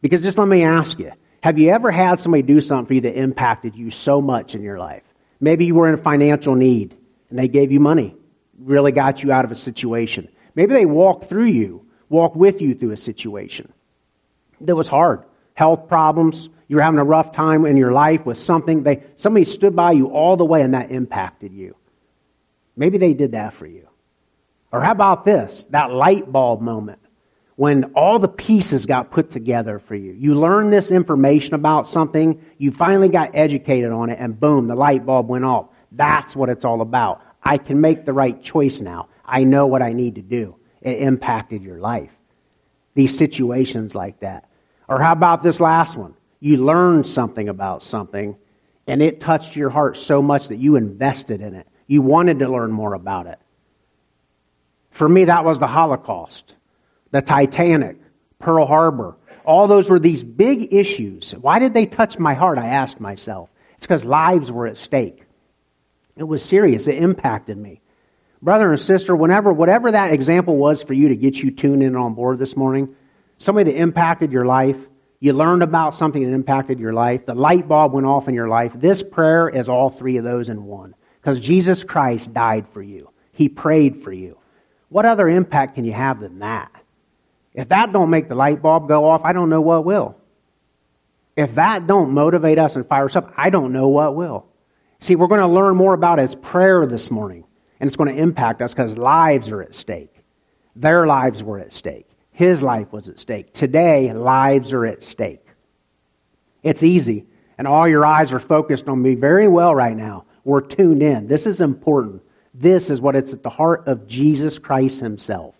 Because 0.00 0.22
just 0.22 0.38
let 0.38 0.48
me 0.48 0.62
ask 0.62 0.98
you 0.98 1.12
have 1.42 1.58
you 1.58 1.70
ever 1.70 1.90
had 1.90 2.20
somebody 2.20 2.42
do 2.42 2.60
something 2.60 2.86
for 2.86 2.94
you 2.94 3.00
that 3.02 3.18
impacted 3.18 3.74
you 3.74 3.90
so 3.90 4.20
much 4.20 4.54
in 4.54 4.62
your 4.62 4.78
life? 4.78 5.02
Maybe 5.40 5.64
you 5.64 5.74
were 5.74 5.88
in 5.88 5.96
financial 5.96 6.54
need 6.54 6.96
and 7.30 7.38
they 7.38 7.48
gave 7.48 7.72
you 7.72 7.80
money, 7.80 8.14
really 8.58 8.92
got 8.92 9.22
you 9.22 9.32
out 9.32 9.44
of 9.44 9.50
a 9.50 9.56
situation. 9.56 10.28
Maybe 10.54 10.74
they 10.74 10.86
walked 10.86 11.24
through 11.24 11.46
you, 11.46 11.86
walked 12.12 12.36
with 12.36 12.60
you 12.62 12.74
through 12.74 12.92
a 12.92 12.96
situation 12.96 13.72
that 14.60 14.76
was 14.76 14.88
hard. 14.88 15.24
Health 15.54 15.88
problems, 15.88 16.48
you 16.68 16.76
were 16.76 16.82
having 16.82 17.00
a 17.00 17.04
rough 17.04 17.32
time 17.32 17.66
in 17.66 17.76
your 17.76 17.92
life 17.92 18.24
with 18.24 18.38
something. 18.38 18.82
They, 18.82 19.02
somebody 19.16 19.44
stood 19.44 19.74
by 19.74 19.92
you 19.92 20.06
all 20.06 20.36
the 20.36 20.44
way 20.44 20.62
and 20.62 20.74
that 20.74 20.90
impacted 20.90 21.52
you. 21.52 21.76
Maybe 22.76 22.98
they 22.98 23.12
did 23.14 23.32
that 23.32 23.52
for 23.52 23.66
you. 23.66 23.88
Or 24.70 24.80
how 24.80 24.92
about 24.92 25.24
this? 25.24 25.66
That 25.70 25.90
light 25.90 26.30
bulb 26.30 26.62
moment 26.62 26.98
when 27.56 27.84
all 27.94 28.18
the 28.18 28.28
pieces 28.28 28.86
got 28.86 29.10
put 29.10 29.30
together 29.30 29.78
for 29.78 29.94
you. 29.94 30.12
You 30.12 30.34
learned 30.34 30.72
this 30.72 30.90
information 30.90 31.54
about 31.54 31.86
something, 31.86 32.42
you 32.56 32.72
finally 32.72 33.08
got 33.10 33.30
educated 33.34 33.92
on 33.92 34.08
it, 34.08 34.18
and 34.18 34.38
boom, 34.38 34.68
the 34.68 34.74
light 34.74 35.04
bulb 35.04 35.28
went 35.28 35.44
off. 35.44 35.68
That's 35.92 36.34
what 36.34 36.48
it's 36.48 36.64
all 36.64 36.80
about. 36.80 37.20
I 37.42 37.58
can 37.58 37.80
make 37.80 38.04
the 38.04 38.12
right 38.12 38.42
choice 38.42 38.80
now. 38.80 39.08
I 39.24 39.44
know 39.44 39.66
what 39.66 39.82
I 39.82 39.92
need 39.92 40.14
to 40.14 40.22
do. 40.22 40.56
It 40.82 41.00
impacted 41.00 41.62
your 41.62 41.78
life. 41.78 42.12
These 42.94 43.16
situations 43.16 43.94
like 43.94 44.20
that. 44.20 44.48
Or 44.88 45.00
how 45.00 45.12
about 45.12 45.42
this 45.42 45.60
last 45.60 45.96
one? 45.96 46.14
You 46.40 46.58
learned 46.58 47.06
something 47.06 47.48
about 47.48 47.82
something, 47.82 48.36
and 48.86 49.00
it 49.00 49.20
touched 49.20 49.56
your 49.56 49.70
heart 49.70 49.96
so 49.96 50.20
much 50.20 50.48
that 50.48 50.56
you 50.56 50.76
invested 50.76 51.40
in 51.40 51.54
it. 51.54 51.66
You 51.86 52.02
wanted 52.02 52.40
to 52.40 52.50
learn 52.50 52.72
more 52.72 52.94
about 52.94 53.26
it. 53.26 53.38
For 54.90 55.08
me, 55.08 55.24
that 55.24 55.44
was 55.44 55.58
the 55.58 55.66
Holocaust 55.66 56.54
the 57.12 57.22
Titanic, 57.22 57.98
Pearl 58.38 58.66
Harbor. 58.66 59.16
All 59.44 59.68
those 59.68 59.90
were 59.90 59.98
these 59.98 60.24
big 60.24 60.72
issues. 60.72 61.32
Why 61.32 61.58
did 61.58 61.74
they 61.74 61.86
touch 61.86 62.18
my 62.18 62.34
heart? 62.34 62.58
I 62.58 62.66
asked 62.66 63.00
myself. 63.00 63.50
It's 63.76 63.86
because 63.86 64.04
lives 64.04 64.50
were 64.50 64.66
at 64.66 64.78
stake. 64.78 65.24
It 66.16 66.24
was 66.24 66.44
serious. 66.44 66.88
It 66.88 66.96
impacted 66.96 67.58
me. 67.58 67.82
Brother 68.42 68.72
and 68.72 68.80
sister, 68.80 69.14
whenever, 69.14 69.52
whatever 69.52 69.92
that 69.92 70.12
example 70.12 70.56
was 70.56 70.82
for 70.82 70.94
you 70.94 71.08
to 71.10 71.16
get 71.16 71.36
you 71.36 71.52
tuned 71.52 71.82
in 71.82 71.94
on 71.94 72.14
board 72.14 72.40
this 72.40 72.56
morning, 72.56 72.94
somebody 73.38 73.70
that 73.70 73.78
impacted 73.78 74.32
your 74.32 74.44
life, 74.44 74.88
you 75.20 75.32
learned 75.32 75.62
about 75.62 75.94
something 75.94 76.22
that 76.22 76.34
impacted 76.34 76.80
your 76.80 76.92
life, 76.92 77.24
the 77.24 77.36
light 77.36 77.68
bulb 77.68 77.92
went 77.92 78.06
off 78.06 78.26
in 78.26 78.34
your 78.34 78.48
life. 78.48 78.72
This 78.74 79.04
prayer 79.04 79.48
is 79.48 79.68
all 79.68 79.88
three 79.88 80.16
of 80.16 80.24
those 80.24 80.48
in 80.48 80.64
one. 80.64 80.96
Because 81.20 81.38
Jesus 81.38 81.84
Christ 81.84 82.34
died 82.34 82.68
for 82.68 82.82
you. 82.82 83.10
He 83.30 83.48
prayed 83.48 83.96
for 83.96 84.12
you. 84.12 84.38
What 84.88 85.06
other 85.06 85.28
impact 85.28 85.76
can 85.76 85.84
you 85.84 85.92
have 85.92 86.18
than 86.18 86.40
that? 86.40 86.72
If 87.54 87.68
that 87.68 87.92
don't 87.92 88.10
make 88.10 88.26
the 88.26 88.34
light 88.34 88.60
bulb 88.60 88.88
go 88.88 89.08
off, 89.08 89.22
I 89.24 89.32
don't 89.32 89.48
know 89.50 89.60
what 89.60 89.84
will. 89.84 90.16
If 91.36 91.54
that 91.54 91.86
don't 91.86 92.12
motivate 92.12 92.58
us 92.58 92.74
and 92.74 92.86
fire 92.86 93.06
us 93.06 93.14
up, 93.14 93.32
I 93.36 93.50
don't 93.50 93.72
know 93.72 93.88
what 93.88 94.16
will. 94.16 94.46
See, 94.98 95.14
we're 95.14 95.28
going 95.28 95.40
to 95.40 95.46
learn 95.46 95.76
more 95.76 95.94
about 95.94 96.18
his 96.18 96.34
prayer 96.34 96.84
this 96.86 97.10
morning, 97.10 97.44
and 97.82 97.88
it's 97.88 97.96
going 97.96 98.14
to 98.14 98.22
impact 98.22 98.62
us 98.62 98.72
because 98.72 98.96
lives 98.96 99.50
are 99.50 99.60
at 99.60 99.74
stake. 99.74 100.14
Their 100.76 101.04
lives 101.04 101.42
were 101.42 101.58
at 101.58 101.72
stake. 101.72 102.08
His 102.30 102.62
life 102.62 102.92
was 102.92 103.08
at 103.08 103.18
stake. 103.18 103.52
Today, 103.52 104.12
lives 104.12 104.72
are 104.72 104.86
at 104.86 105.02
stake. 105.02 105.44
It's 106.62 106.84
easy, 106.84 107.26
and 107.58 107.66
all 107.66 107.88
your 107.88 108.06
eyes 108.06 108.32
are 108.32 108.38
focused 108.38 108.88
on 108.88 109.02
me 109.02 109.16
very 109.16 109.48
well 109.48 109.74
right 109.74 109.96
now. 109.96 110.26
We're 110.44 110.60
tuned 110.60 111.02
in. 111.02 111.26
This 111.26 111.44
is 111.44 111.60
important. 111.60 112.22
This 112.54 112.88
is 112.88 113.00
what 113.00 113.16
it's 113.16 113.32
at 113.32 113.42
the 113.42 113.50
heart 113.50 113.88
of 113.88 114.06
Jesus 114.06 114.60
Christ 114.60 115.00
himself 115.00 115.56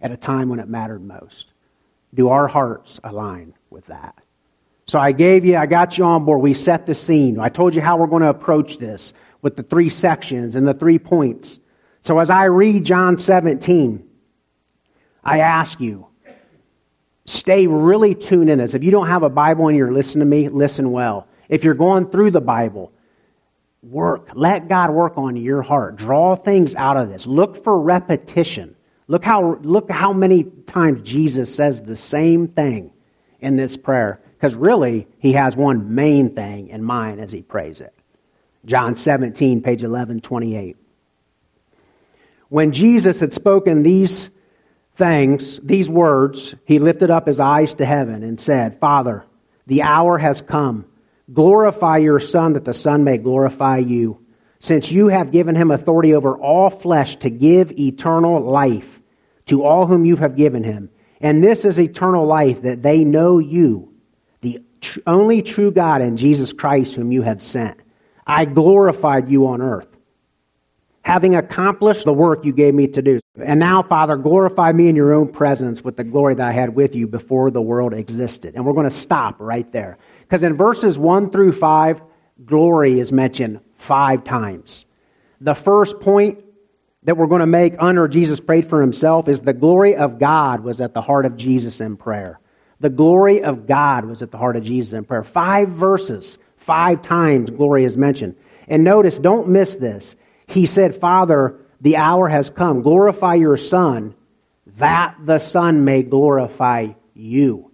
at 0.00 0.10
a 0.10 0.16
time 0.16 0.48
when 0.48 0.58
it 0.58 0.68
mattered 0.68 1.04
most? 1.04 1.52
Do 2.12 2.30
our 2.30 2.48
hearts 2.48 2.98
align 3.04 3.54
with 3.70 3.86
that? 3.86 4.18
So 4.86 4.98
I 4.98 5.12
gave 5.12 5.44
you, 5.44 5.56
I 5.56 5.66
got 5.66 5.96
you 5.96 6.04
on 6.04 6.24
board. 6.24 6.40
We 6.42 6.54
set 6.54 6.86
the 6.86 6.94
scene. 6.94 7.38
I 7.38 7.50
told 7.50 7.76
you 7.76 7.80
how 7.80 7.96
we're 7.98 8.08
going 8.08 8.22
to 8.22 8.28
approach 8.30 8.78
this 8.78 9.14
with 9.42 9.56
the 9.56 9.62
three 9.62 9.88
sections 9.88 10.56
and 10.56 10.66
the 10.66 10.72
three 10.72 10.98
points. 10.98 11.58
So 12.00 12.18
as 12.18 12.30
I 12.30 12.44
read 12.44 12.84
John 12.84 13.18
17, 13.18 14.08
I 15.22 15.40
ask 15.40 15.80
you, 15.80 16.06
stay 17.26 17.66
really 17.66 18.14
tuned 18.14 18.48
in 18.48 18.58
this. 18.58 18.74
If 18.74 18.82
you 18.82 18.90
don't 18.90 19.08
have 19.08 19.22
a 19.22 19.28
Bible 19.28 19.68
and 19.68 19.76
you're 19.76 19.92
listening 19.92 20.20
to 20.20 20.30
me, 20.30 20.48
listen 20.48 20.90
well. 20.90 21.28
If 21.48 21.64
you're 21.64 21.74
going 21.74 22.08
through 22.08 22.30
the 22.30 22.40
Bible, 22.40 22.92
work. 23.82 24.28
Let 24.34 24.68
God 24.68 24.90
work 24.90 25.18
on 25.18 25.36
your 25.36 25.62
heart. 25.62 25.96
Draw 25.96 26.36
things 26.36 26.74
out 26.74 26.96
of 26.96 27.08
this. 27.08 27.26
Look 27.26 27.62
for 27.62 27.78
repetition. 27.78 28.76
Look 29.08 29.24
how, 29.24 29.56
look 29.62 29.90
how 29.90 30.12
many 30.12 30.44
times 30.44 31.02
Jesus 31.02 31.54
says 31.54 31.82
the 31.82 31.96
same 31.96 32.48
thing 32.48 32.92
in 33.40 33.56
this 33.56 33.76
prayer. 33.76 34.20
Because 34.34 34.54
really, 34.54 35.06
he 35.18 35.32
has 35.32 35.56
one 35.56 35.94
main 35.94 36.34
thing 36.34 36.68
in 36.68 36.82
mind 36.82 37.20
as 37.20 37.30
he 37.30 37.42
prays 37.42 37.80
it. 37.80 37.94
John 38.64 38.94
17, 38.94 39.62
page 39.62 39.82
1128. 39.82 40.76
When 42.48 42.72
Jesus 42.72 43.20
had 43.20 43.32
spoken 43.32 43.82
these 43.82 44.30
things, 44.94 45.58
these 45.60 45.88
words, 45.88 46.54
he 46.64 46.78
lifted 46.78 47.10
up 47.10 47.26
his 47.26 47.40
eyes 47.40 47.74
to 47.74 47.84
heaven 47.84 48.22
and 48.22 48.38
said, 48.38 48.78
Father, 48.78 49.24
the 49.66 49.82
hour 49.82 50.18
has 50.18 50.40
come. 50.40 50.86
Glorify 51.32 51.98
your 51.98 52.20
Son, 52.20 52.52
that 52.52 52.64
the 52.64 52.74
Son 52.74 53.04
may 53.04 53.18
glorify 53.18 53.78
you, 53.78 54.24
since 54.58 54.92
you 54.92 55.08
have 55.08 55.32
given 55.32 55.56
him 55.56 55.70
authority 55.70 56.14
over 56.14 56.36
all 56.36 56.70
flesh 56.70 57.16
to 57.16 57.30
give 57.30 57.72
eternal 57.72 58.40
life 58.40 59.00
to 59.46 59.64
all 59.64 59.86
whom 59.86 60.04
you 60.04 60.16
have 60.16 60.36
given 60.36 60.62
him. 60.62 60.90
And 61.20 61.42
this 61.42 61.64
is 61.64 61.80
eternal 61.80 62.26
life, 62.26 62.62
that 62.62 62.82
they 62.82 63.04
know 63.04 63.38
you, 63.38 63.92
the 64.40 64.62
tr- 64.80 65.00
only 65.06 65.42
true 65.42 65.70
God, 65.70 66.02
and 66.02 66.18
Jesus 66.18 66.52
Christ, 66.52 66.94
whom 66.94 67.12
you 67.12 67.22
have 67.22 67.42
sent. 67.42 67.78
I 68.26 68.44
glorified 68.44 69.30
you 69.30 69.46
on 69.46 69.60
earth, 69.60 69.96
having 71.02 71.34
accomplished 71.34 72.04
the 72.04 72.12
work 72.12 72.44
you 72.44 72.52
gave 72.52 72.74
me 72.74 72.88
to 72.88 73.02
do. 73.02 73.20
And 73.40 73.58
now, 73.58 73.82
Father, 73.82 74.16
glorify 74.16 74.72
me 74.72 74.88
in 74.88 74.96
your 74.96 75.12
own 75.12 75.28
presence 75.28 75.82
with 75.82 75.96
the 75.96 76.04
glory 76.04 76.34
that 76.34 76.48
I 76.48 76.52
had 76.52 76.74
with 76.74 76.94
you 76.94 77.06
before 77.06 77.50
the 77.50 77.62
world 77.62 77.94
existed. 77.94 78.54
And 78.54 78.64
we're 78.64 78.74
going 78.74 78.88
to 78.88 78.94
stop 78.94 79.36
right 79.40 79.70
there. 79.72 79.98
Because 80.20 80.42
in 80.42 80.56
verses 80.56 80.98
1 80.98 81.30
through 81.30 81.52
5, 81.52 82.02
glory 82.44 83.00
is 83.00 83.10
mentioned 83.10 83.60
five 83.74 84.24
times. 84.24 84.84
The 85.40 85.54
first 85.54 86.00
point 86.00 86.44
that 87.02 87.16
we're 87.16 87.26
going 87.26 87.40
to 87.40 87.46
make 87.46 87.74
under 87.78 88.06
Jesus 88.06 88.38
prayed 88.38 88.66
for 88.66 88.80
himself 88.80 89.28
is 89.28 89.40
the 89.40 89.52
glory 89.52 89.96
of 89.96 90.18
God 90.18 90.60
was 90.60 90.80
at 90.80 90.94
the 90.94 91.02
heart 91.02 91.26
of 91.26 91.36
Jesus 91.36 91.80
in 91.80 91.96
prayer. 91.96 92.38
The 92.78 92.90
glory 92.90 93.42
of 93.42 93.66
God 93.66 94.04
was 94.04 94.22
at 94.22 94.30
the 94.30 94.38
heart 94.38 94.56
of 94.56 94.64
Jesus 94.64 94.92
in 94.92 95.04
prayer. 95.04 95.22
Five 95.22 95.68
verses, 95.68 96.38
five 96.62 97.02
times 97.02 97.50
glory 97.50 97.84
is 97.84 97.96
mentioned. 97.96 98.36
And 98.68 98.84
notice, 98.84 99.18
don't 99.18 99.48
miss 99.48 99.76
this. 99.76 100.16
He 100.46 100.66
said, 100.66 100.94
Father, 100.94 101.58
the 101.80 101.96
hour 101.96 102.28
has 102.28 102.48
come. 102.50 102.82
Glorify 102.82 103.34
your 103.34 103.56
Son, 103.56 104.14
that 104.78 105.16
the 105.24 105.38
Son 105.38 105.84
may 105.84 106.02
glorify 106.02 106.88
you. 107.14 107.70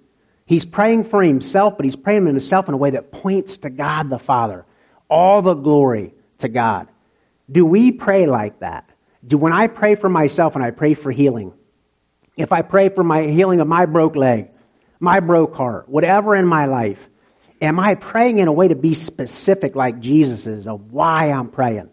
He's 0.47 0.65
praying 0.65 1.05
for 1.05 1.23
himself, 1.23 1.77
but 1.77 1.85
he's 1.85 1.97
praying 1.97 2.23
for 2.23 2.29
himself 2.29 2.69
in 2.69 2.75
a 2.75 2.79
way 2.79 2.91
that 2.91 3.13
points 3.13 3.59
to 3.59 3.71
God 3.71 4.09
the 4.09 4.19
Father. 4.19 4.65
All 5.11 5.43
the 5.43 5.55
glory 5.55 6.15
to 6.39 6.49
God. 6.49 6.89
Do 7.51 7.67
we 7.67 7.93
pray 7.93 8.27
like 8.27 8.61
that? 8.61 8.89
Do 9.27 9.37
when 9.37 9.53
I 9.53 9.67
pray 9.67 9.95
for 9.95 10.09
myself 10.09 10.55
and 10.55 10.65
I 10.65 10.71
pray 10.71 10.95
for 10.95 11.11
healing, 11.11 11.53
if 12.37 12.53
I 12.53 12.63
pray 12.63 12.89
for 12.89 13.03
my 13.03 13.23
healing 13.23 13.61
of 13.61 13.69
my 13.69 13.85
broke 13.85 14.17
leg, 14.17 14.51
my 15.01 15.21
broke 15.21 15.55
heart, 15.55 15.89
whatever 15.89 16.35
in 16.35 16.47
my 16.47 16.67
life, 16.67 17.09
am 17.61 17.81
I 17.81 17.95
praying 17.95 18.39
in 18.39 18.49
a 18.49 18.53
way 18.53 18.69
to 18.69 18.77
be 18.77 18.95
specific 18.95 19.75
like 19.75 20.01
Jesus 20.01 20.47
is 20.47 20.69
of 20.69 20.93
why 20.93 21.31
I'm 21.31 21.49
praying? 21.49 21.91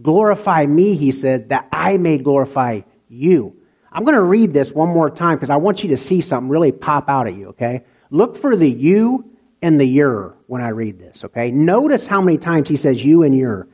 Glorify 0.00 0.66
me, 0.66 0.94
he 0.94 1.12
said, 1.12 1.48
that 1.48 1.68
I 1.72 1.96
may 1.96 2.18
glorify 2.18 2.82
you. 3.08 3.56
I'm 3.90 4.04
going 4.04 4.14
to 4.14 4.22
read 4.22 4.52
this 4.52 4.70
one 4.70 4.88
more 4.88 5.10
time 5.10 5.36
because 5.36 5.50
I 5.50 5.56
want 5.56 5.82
you 5.82 5.90
to 5.90 5.96
see 5.96 6.20
something 6.20 6.48
really 6.48 6.72
pop 6.72 7.08
out 7.08 7.26
at 7.26 7.34
you, 7.34 7.48
okay? 7.48 7.84
Look 8.10 8.36
for 8.36 8.54
the 8.54 8.70
you 8.70 9.30
and 9.60 9.80
the 9.80 9.84
your 9.84 10.36
when 10.46 10.62
I 10.62 10.68
read 10.68 10.98
this, 10.98 11.24
okay? 11.24 11.50
Notice 11.50 12.06
how 12.06 12.20
many 12.20 12.38
times 12.38 12.68
he 12.68 12.76
says 12.76 13.04
you 13.04 13.22
and 13.22 13.36
your. 13.36 13.66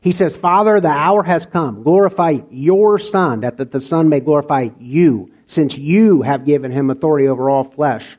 He 0.00 0.12
says, 0.12 0.36
Father, 0.36 0.80
the 0.80 0.88
hour 0.88 1.22
has 1.22 1.46
come. 1.46 1.82
Glorify 1.82 2.38
your 2.50 2.98
Son, 2.98 3.40
that 3.40 3.56
the 3.56 3.80
Son 3.80 4.10
may 4.10 4.20
glorify 4.20 4.68
you, 4.78 5.32
since 5.46 5.76
you 5.76 6.22
have 6.22 6.44
given 6.44 6.70
him 6.70 6.90
authority 6.90 7.26
over 7.26 7.48
all 7.48 7.64
flesh 7.64 8.18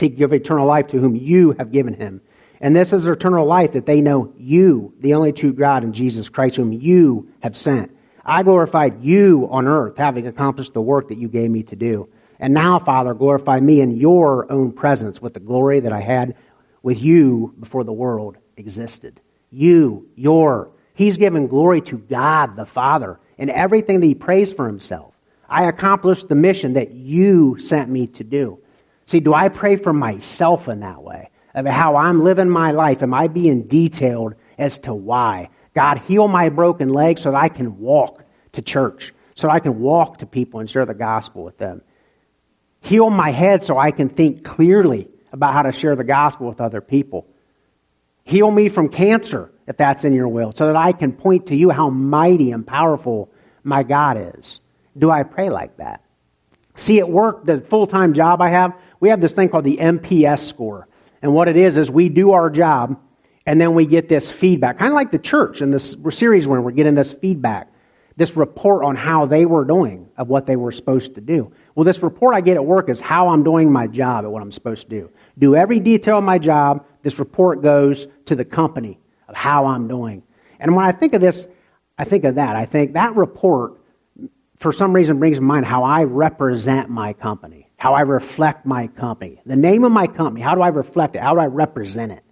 to 0.00 0.08
give 0.08 0.32
eternal 0.32 0.66
life 0.66 0.88
to 0.88 0.98
whom 0.98 1.16
you 1.16 1.52
have 1.52 1.72
given 1.72 1.94
him. 1.94 2.20
And 2.60 2.76
this 2.76 2.92
is 2.92 3.06
eternal 3.06 3.46
life, 3.46 3.72
that 3.72 3.86
they 3.86 4.02
know 4.02 4.34
you, 4.36 4.92
the 5.00 5.14
only 5.14 5.32
true 5.32 5.52
God, 5.52 5.82
and 5.82 5.94
Jesus 5.94 6.28
Christ, 6.28 6.56
whom 6.56 6.72
you 6.72 7.30
have 7.40 7.56
sent. 7.56 7.96
I 8.24 8.42
glorified 8.42 9.02
you 9.02 9.48
on 9.50 9.66
earth, 9.66 9.96
having 9.96 10.26
accomplished 10.26 10.74
the 10.74 10.82
work 10.82 11.08
that 11.08 11.18
you 11.18 11.28
gave 11.28 11.50
me 11.50 11.62
to 11.64 11.76
do. 11.76 12.08
And 12.38 12.52
now, 12.52 12.78
Father, 12.78 13.14
glorify 13.14 13.60
me 13.60 13.80
in 13.80 13.96
your 13.96 14.50
own 14.52 14.72
presence 14.72 15.22
with 15.22 15.34
the 15.34 15.40
glory 15.40 15.80
that 15.80 15.92
I 15.92 16.00
had 16.00 16.36
with 16.82 17.00
you 17.00 17.54
before 17.58 17.84
the 17.84 17.92
world 17.92 18.36
existed. 18.56 19.20
You, 19.50 20.08
your. 20.14 20.70
He's 20.94 21.16
given 21.16 21.46
glory 21.46 21.80
to 21.82 21.98
God 21.98 22.56
the 22.56 22.66
Father 22.66 23.18
in 23.38 23.48
everything 23.48 24.00
that 24.00 24.06
he 24.06 24.14
prays 24.14 24.52
for 24.52 24.66
himself. 24.66 25.14
I 25.48 25.64
accomplished 25.64 26.28
the 26.28 26.34
mission 26.34 26.74
that 26.74 26.92
you 26.92 27.58
sent 27.58 27.90
me 27.90 28.06
to 28.08 28.24
do. 28.24 28.58
See, 29.10 29.18
do 29.18 29.34
I 29.34 29.48
pray 29.48 29.74
for 29.74 29.92
myself 29.92 30.68
in 30.68 30.80
that 30.80 31.02
way? 31.02 31.30
Of 31.52 31.66
how 31.66 31.96
I'm 31.96 32.20
living 32.20 32.48
my 32.48 32.70
life? 32.70 33.02
Am 33.02 33.12
I 33.12 33.26
being 33.26 33.64
detailed 33.64 34.36
as 34.56 34.78
to 34.78 34.94
why? 34.94 35.50
God, 35.74 35.98
heal 35.98 36.28
my 36.28 36.48
broken 36.48 36.90
leg 36.90 37.18
so 37.18 37.32
that 37.32 37.36
I 37.36 37.48
can 37.48 37.80
walk 37.80 38.22
to 38.52 38.62
church, 38.62 39.12
so 39.34 39.50
I 39.50 39.58
can 39.58 39.80
walk 39.80 40.18
to 40.18 40.26
people 40.26 40.60
and 40.60 40.70
share 40.70 40.86
the 40.86 40.94
gospel 40.94 41.42
with 41.42 41.58
them. 41.58 41.82
Heal 42.82 43.10
my 43.10 43.32
head 43.32 43.64
so 43.64 43.76
I 43.76 43.90
can 43.90 44.10
think 44.10 44.44
clearly 44.44 45.08
about 45.32 45.54
how 45.54 45.62
to 45.62 45.72
share 45.72 45.96
the 45.96 46.04
gospel 46.04 46.46
with 46.46 46.60
other 46.60 46.80
people. 46.80 47.26
Heal 48.22 48.48
me 48.48 48.68
from 48.68 48.90
cancer, 48.90 49.50
if 49.66 49.76
that's 49.76 50.04
in 50.04 50.12
your 50.12 50.28
will, 50.28 50.52
so 50.54 50.68
that 50.68 50.76
I 50.76 50.92
can 50.92 51.10
point 51.10 51.46
to 51.46 51.56
you 51.56 51.70
how 51.70 51.90
mighty 51.90 52.52
and 52.52 52.64
powerful 52.64 53.28
my 53.64 53.82
God 53.82 54.36
is. 54.38 54.60
Do 54.96 55.10
I 55.10 55.24
pray 55.24 55.50
like 55.50 55.78
that? 55.78 56.04
See, 56.80 56.98
at 56.98 57.08
work, 57.08 57.44
the 57.44 57.60
full 57.60 57.86
time 57.86 58.14
job 58.14 58.40
I 58.40 58.48
have, 58.48 58.74
we 59.00 59.10
have 59.10 59.20
this 59.20 59.32
thing 59.32 59.48
called 59.48 59.64
the 59.64 59.76
MPS 59.76 60.40
score. 60.40 60.88
And 61.22 61.34
what 61.34 61.48
it 61.48 61.56
is, 61.56 61.76
is 61.76 61.90
we 61.90 62.08
do 62.08 62.32
our 62.32 62.50
job 62.50 62.98
and 63.46 63.60
then 63.60 63.74
we 63.74 63.86
get 63.86 64.08
this 64.08 64.30
feedback, 64.30 64.78
kind 64.78 64.90
of 64.90 64.94
like 64.94 65.10
the 65.10 65.18
church 65.18 65.60
in 65.60 65.70
this 65.70 65.96
series 66.10 66.46
when 66.46 66.62
we're 66.62 66.70
getting 66.72 66.94
this 66.94 67.12
feedback 67.12 67.70
this 68.20 68.36
report 68.36 68.84
on 68.84 68.96
how 68.96 69.24
they 69.24 69.46
were 69.46 69.64
doing 69.64 70.06
of 70.18 70.28
what 70.28 70.44
they 70.44 70.54
were 70.54 70.72
supposed 70.72 71.14
to 71.14 71.22
do. 71.22 71.50
Well, 71.74 71.84
this 71.84 72.02
report 72.02 72.34
I 72.34 72.42
get 72.42 72.56
at 72.56 72.64
work 72.66 72.90
is 72.90 73.00
how 73.00 73.28
I'm 73.28 73.42
doing 73.42 73.72
my 73.72 73.86
job 73.86 74.26
at 74.26 74.30
what 74.30 74.42
I'm 74.42 74.52
supposed 74.52 74.82
to 74.82 74.88
do. 74.90 75.10
Do 75.38 75.56
every 75.56 75.80
detail 75.80 76.18
of 76.18 76.24
my 76.24 76.38
job. 76.38 76.84
This 77.00 77.18
report 77.18 77.62
goes 77.62 78.08
to 78.26 78.36
the 78.36 78.44
company 78.44 79.00
of 79.26 79.36
how 79.36 79.64
I'm 79.64 79.88
doing. 79.88 80.22
And 80.58 80.76
when 80.76 80.84
I 80.84 80.92
think 80.92 81.14
of 81.14 81.22
this, 81.22 81.48
I 81.96 82.04
think 82.04 82.24
of 82.24 82.34
that. 82.34 82.56
I 82.56 82.66
think 82.66 82.92
that 82.92 83.16
report, 83.16 83.79
for 84.60 84.72
some 84.72 84.92
reason, 84.92 85.18
brings 85.18 85.38
to 85.38 85.42
mind 85.42 85.64
how 85.64 85.84
I 85.84 86.04
represent 86.04 86.90
my 86.90 87.14
company, 87.14 87.70
how 87.78 87.94
I 87.94 88.02
reflect 88.02 88.66
my 88.66 88.88
company. 88.88 89.40
The 89.46 89.56
name 89.56 89.84
of 89.84 89.90
my 89.90 90.06
company, 90.06 90.42
how 90.42 90.54
do 90.54 90.60
I 90.60 90.68
reflect 90.68 91.16
it? 91.16 91.22
How 91.22 91.32
do 91.32 91.40
I 91.40 91.46
represent 91.46 92.12
it? 92.12 92.22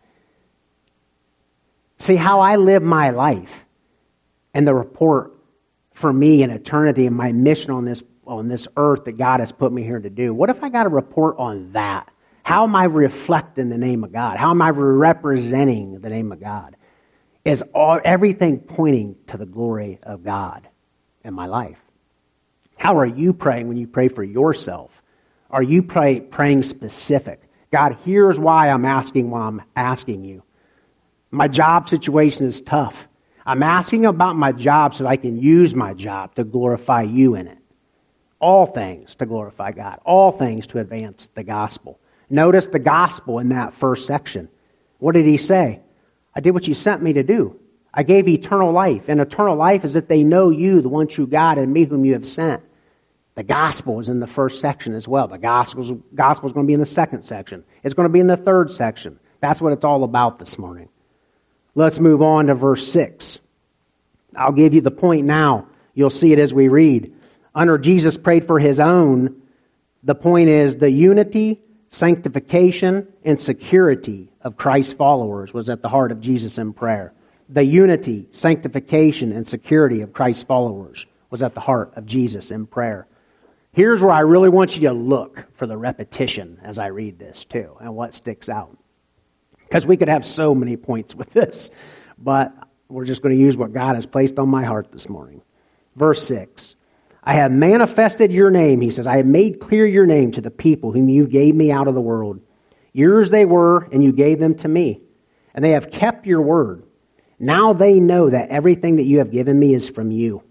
See, 1.97 2.17
how 2.17 2.41
I 2.41 2.57
live 2.57 2.83
my 2.83 3.11
life 3.11 3.65
and 4.53 4.67
the 4.67 4.75
report 4.75 5.33
for 5.93 6.13
me 6.13 6.43
in 6.43 6.51
eternity 6.51 7.07
and 7.07 7.17
my 7.17 7.33
mission 7.33 7.71
on 7.71 7.87
this, 7.87 8.03
on 8.27 8.47
this 8.47 8.69
earth 8.77 9.05
that 9.07 9.17
God 9.17 9.41
has 9.41 9.51
put 9.51 9.73
me 9.73 9.83
here 9.83 9.99
to 9.99 10.11
do? 10.11 10.35
What 10.35 10.51
if 10.51 10.63
I 10.63 10.69
got 10.69 10.85
a 10.85 10.91
report 10.91 11.37
on 11.39 11.73
that? 11.73 12.11
How 12.43 12.65
am 12.65 12.77
I 12.77 12.85
reflecting 12.85 13.71
the 13.71 13.79
name 13.79 14.05
of 14.05 14.13
God? 14.13 14.37
How 14.37 14.51
am 14.51 14.61
I 14.61 14.69
representing 14.69 16.03
the 16.03 16.11
name 16.11 16.31
of 16.31 16.41
God? 16.41 16.77
Is 17.47 17.63
all, 17.75 17.99
everything 18.05 18.59
pointing 18.61 19.17
to 19.29 19.39
the 19.39 19.47
glory 19.47 19.99
of 20.03 20.23
God 20.23 20.69
in 21.25 21.33
my 21.33 21.47
life? 21.47 21.81
How 22.79 22.99
are 22.99 23.07
you 23.07 23.33
praying 23.33 23.69
when 23.69 23.77
you 23.77 23.87
pray 23.87 24.09
for 24.09 24.23
yourself? 24.23 25.03
Are 25.51 25.63
you 25.63 25.83
pray, 25.83 26.21
praying 26.21 26.63
specific? 26.63 27.43
God, 27.71 27.99
here's 28.05 28.39
why 28.39 28.71
I'm 28.71 28.85
asking 28.85 29.31
why 29.31 29.43
I'm 29.43 29.63
asking 29.77 30.25
you. 30.25 30.43
My 31.31 31.49
job 31.49 31.89
situation 31.89 32.47
is 32.47 32.61
tough. 32.61 33.09
I'm 33.45 33.63
asking 33.63 34.07
about 34.07 34.37
my 34.37 34.53
job 34.53 34.95
so 34.95 35.07
I 35.07 35.17
can 35.17 35.41
use 35.41 35.75
my 35.75 35.93
job 35.93 36.35
to 36.37 36.45
glorify 36.45 37.03
you 37.03 37.35
in 37.35 37.49
it. 37.49 37.59
All 38.41 38.67
things 38.67 39.15
to 39.17 39.27
glorify 39.27 39.73
God, 39.73 39.99
all 40.05 40.31
things 40.31 40.67
to 40.69 40.79
advance 40.79 41.29
the 41.35 41.43
gospel. 41.43 41.99
Notice 42.31 42.69
the 42.69 42.79
gospel 42.79 43.39
in 43.39 43.49
that 43.49 43.75
first 43.75 44.07
section. 44.07 44.49
What 44.99 45.13
did 45.13 45.27
he 45.27 45.37
say? 45.37 45.81
I 46.35 46.41
did 46.41 46.53
what 46.53 46.69
you 46.69 46.75
sent 46.75 47.03
me 47.03 47.15
to 47.15 47.23
do. 47.23 47.59
I 47.93 48.03
gave 48.03 48.29
eternal 48.29 48.71
life. 48.71 49.09
And 49.09 49.21
eternal 49.21 49.57
life 49.57 49.85
is 49.85 49.95
that 49.95 50.09
they 50.09 50.23
know 50.23 50.51
you, 50.51 50.81
the 50.81 50.89
one 50.89 51.09
true 51.09 51.27
God, 51.27 51.59
and 51.59 51.73
me 51.73 51.85
whom 51.85 52.05
you 52.05 52.13
have 52.13 52.27
sent. 52.27 52.63
The 53.39 53.45
gospel 53.45 54.01
is 54.01 54.09
in 54.09 54.19
the 54.19 54.27
first 54.27 54.61
section 54.61 54.97
as 54.97 55.07
well. 55.07 55.29
The 55.29 55.39
gospel 55.39 55.85
is 55.85 55.93
going 55.93 56.67
to 56.67 56.67
be 56.67 56.73
in 56.73 56.81
the 56.81 56.85
second 56.85 57.23
section. 57.23 57.63
It's 57.85 57.95
going 57.95 58.09
to 58.09 58.13
be 58.13 58.19
in 58.19 58.27
the 58.27 58.37
third 58.37 58.73
section. 58.73 59.21
That's 59.39 59.61
what 59.61 59.73
it's 59.73 59.85
all 59.85 60.03
about 60.03 60.41
this 60.41 60.59
morning. 60.59 60.89
Let's 61.77 62.01
move 62.01 62.21
on 62.21 62.49
to 62.49 62.57
verse 62.57 62.91
6. 62.91 63.39
I'll 64.35 64.51
give 64.51 64.75
you 64.75 64.81
the 64.81 64.91
point 64.91 65.25
now. 65.25 65.69
You'll 65.95 66.11
see 66.11 66.33
it 66.33 66.41
as 66.41 66.53
we 66.53 66.67
read. 66.67 67.15
Under 67.55 67.79
Jesus 67.79 68.17
prayed 68.17 68.45
for 68.45 68.59
his 68.59 68.81
own, 68.81 69.41
the 70.03 70.17
point 70.17 70.49
is 70.49 70.79
the 70.79 70.91
unity, 70.91 71.61
sanctification, 71.91 73.07
and 73.25 73.39
security 73.39 74.33
of 74.41 74.57
Christ's 74.57 74.95
followers 74.95 75.55
was 75.55 75.71
at 75.71 75.81
the 75.81 75.89
heart 75.89 76.11
of 76.11 76.21
Jesus 76.21 76.59
in 76.59 76.73
prayer. 76.73 77.13
The 77.49 77.63
unity, 77.63 78.27
sanctification, 78.33 79.31
and 79.31 79.47
security 79.47 80.01
of 80.01 80.13
Christ's 80.13 80.43
followers 80.43 81.07
was 81.31 81.45
at 81.45 81.55
the 81.55 81.61
heart 81.61 81.93
of 81.95 82.05
Jesus 82.05 82.51
in 82.51 82.67
prayer. 82.67 83.07
Here's 83.73 84.01
where 84.01 84.11
I 84.11 84.21
really 84.21 84.49
want 84.49 84.77
you 84.77 84.89
to 84.89 84.95
look 84.95 85.47
for 85.55 85.67
the 85.67 85.77
repetition 85.77 86.59
as 86.63 86.79
I 86.79 86.87
read 86.87 87.19
this, 87.19 87.45
too, 87.45 87.77
and 87.81 87.95
what 87.95 88.15
sticks 88.15 88.49
out. 88.49 88.77
Because 89.61 89.87
we 89.87 89.97
could 89.97 90.09
have 90.09 90.25
so 90.25 90.55
many 90.55 90.77
points 90.77 91.15
with 91.15 91.33
this, 91.33 91.71
but 92.17 92.55
we're 92.89 93.05
just 93.05 93.23
going 93.23 93.35
to 93.37 93.41
use 93.41 93.57
what 93.57 93.73
God 93.73 93.97
has 93.97 94.07
placed 94.07 94.39
on 94.39 94.49
my 94.49 94.65
heart 94.65 94.91
this 94.93 95.09
morning. 95.09 95.43
Verse 95.95 96.27
6 96.27 96.75
I 97.23 97.35
have 97.35 97.53
manifested 97.53 98.33
your 98.33 98.51
name, 98.51 98.81
he 98.81 98.91
says. 98.91 99.07
I 99.07 99.19
have 99.19 99.27
made 99.27 99.61
clear 99.61 99.87
your 99.87 100.07
name 100.07 100.33
to 100.33 100.41
the 100.41 100.51
people 100.51 100.93
whom 100.93 101.11
you 101.11 101.27
gave 101.27 101.55
me 101.55 101.71
out 101.71 101.87
of 101.87 101.95
the 101.95 102.01
world. 102.01 102.41
Yours 102.95 103.31
they 103.31 103.45
were, 103.45 103.87
and 103.93 104.03
you 104.03 104.13
gave 104.13 104.39
them 104.39 104.55
to 104.57 104.69
me. 104.69 105.03
And 105.55 105.63
they 105.63 105.73
have 105.73 105.91
kept 105.91 106.27
your 106.27 106.41
word. 106.41 106.85
Now 107.39 107.75
they 107.75 108.01
know 108.01 108.31
that 108.31 108.49
everything 108.49 108.97
that 108.97 109.05
you 109.05 109.19
have 109.19 109.31
given 109.31 109.59
me 109.59 109.75
is 109.75 109.89
from 109.89 110.11
you. 110.11 110.43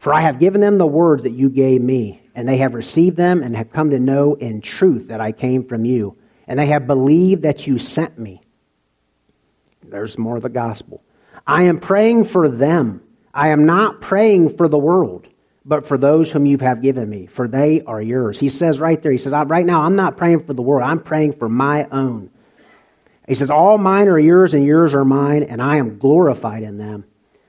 For 0.00 0.14
I 0.14 0.22
have 0.22 0.38
given 0.38 0.62
them 0.62 0.78
the 0.78 0.86
word 0.86 1.24
that 1.24 1.32
you 1.32 1.50
gave 1.50 1.82
me, 1.82 2.22
and 2.34 2.48
they 2.48 2.56
have 2.56 2.72
received 2.72 3.18
them 3.18 3.42
and 3.42 3.54
have 3.54 3.70
come 3.70 3.90
to 3.90 4.00
know 4.00 4.32
in 4.32 4.62
truth 4.62 5.08
that 5.08 5.20
I 5.20 5.30
came 5.30 5.62
from 5.62 5.84
you, 5.84 6.16
and 6.46 6.58
they 6.58 6.68
have 6.68 6.86
believed 6.86 7.42
that 7.42 7.66
you 7.66 7.78
sent 7.78 8.18
me. 8.18 8.40
There's 9.86 10.16
more 10.16 10.38
of 10.38 10.42
the 10.42 10.48
gospel. 10.48 11.04
I 11.46 11.64
am 11.64 11.78
praying 11.78 12.24
for 12.24 12.48
them. 12.48 13.02
I 13.34 13.48
am 13.48 13.66
not 13.66 14.00
praying 14.00 14.56
for 14.56 14.68
the 14.68 14.78
world, 14.78 15.26
but 15.66 15.86
for 15.86 15.98
those 15.98 16.32
whom 16.32 16.46
you 16.46 16.56
have 16.56 16.80
given 16.80 17.06
me, 17.06 17.26
for 17.26 17.46
they 17.46 17.82
are 17.82 18.00
yours. 18.00 18.38
He 18.38 18.48
says 18.48 18.80
right 18.80 19.02
there, 19.02 19.12
he 19.12 19.18
says, 19.18 19.34
right 19.34 19.66
now 19.66 19.82
I'm 19.82 19.96
not 19.96 20.16
praying 20.16 20.46
for 20.46 20.54
the 20.54 20.62
world, 20.62 20.88
I'm 20.88 21.00
praying 21.00 21.34
for 21.34 21.50
my 21.50 21.86
own. 21.92 22.30
He 23.28 23.34
says, 23.34 23.50
All 23.50 23.76
mine 23.76 24.08
are 24.08 24.18
yours, 24.18 24.54
and 24.54 24.64
yours 24.64 24.94
are 24.94 25.04
mine, 25.04 25.42
and 25.42 25.60
I 25.60 25.76
am 25.76 25.98
glorified 25.98 26.62
in 26.62 26.78
them. 26.78 27.04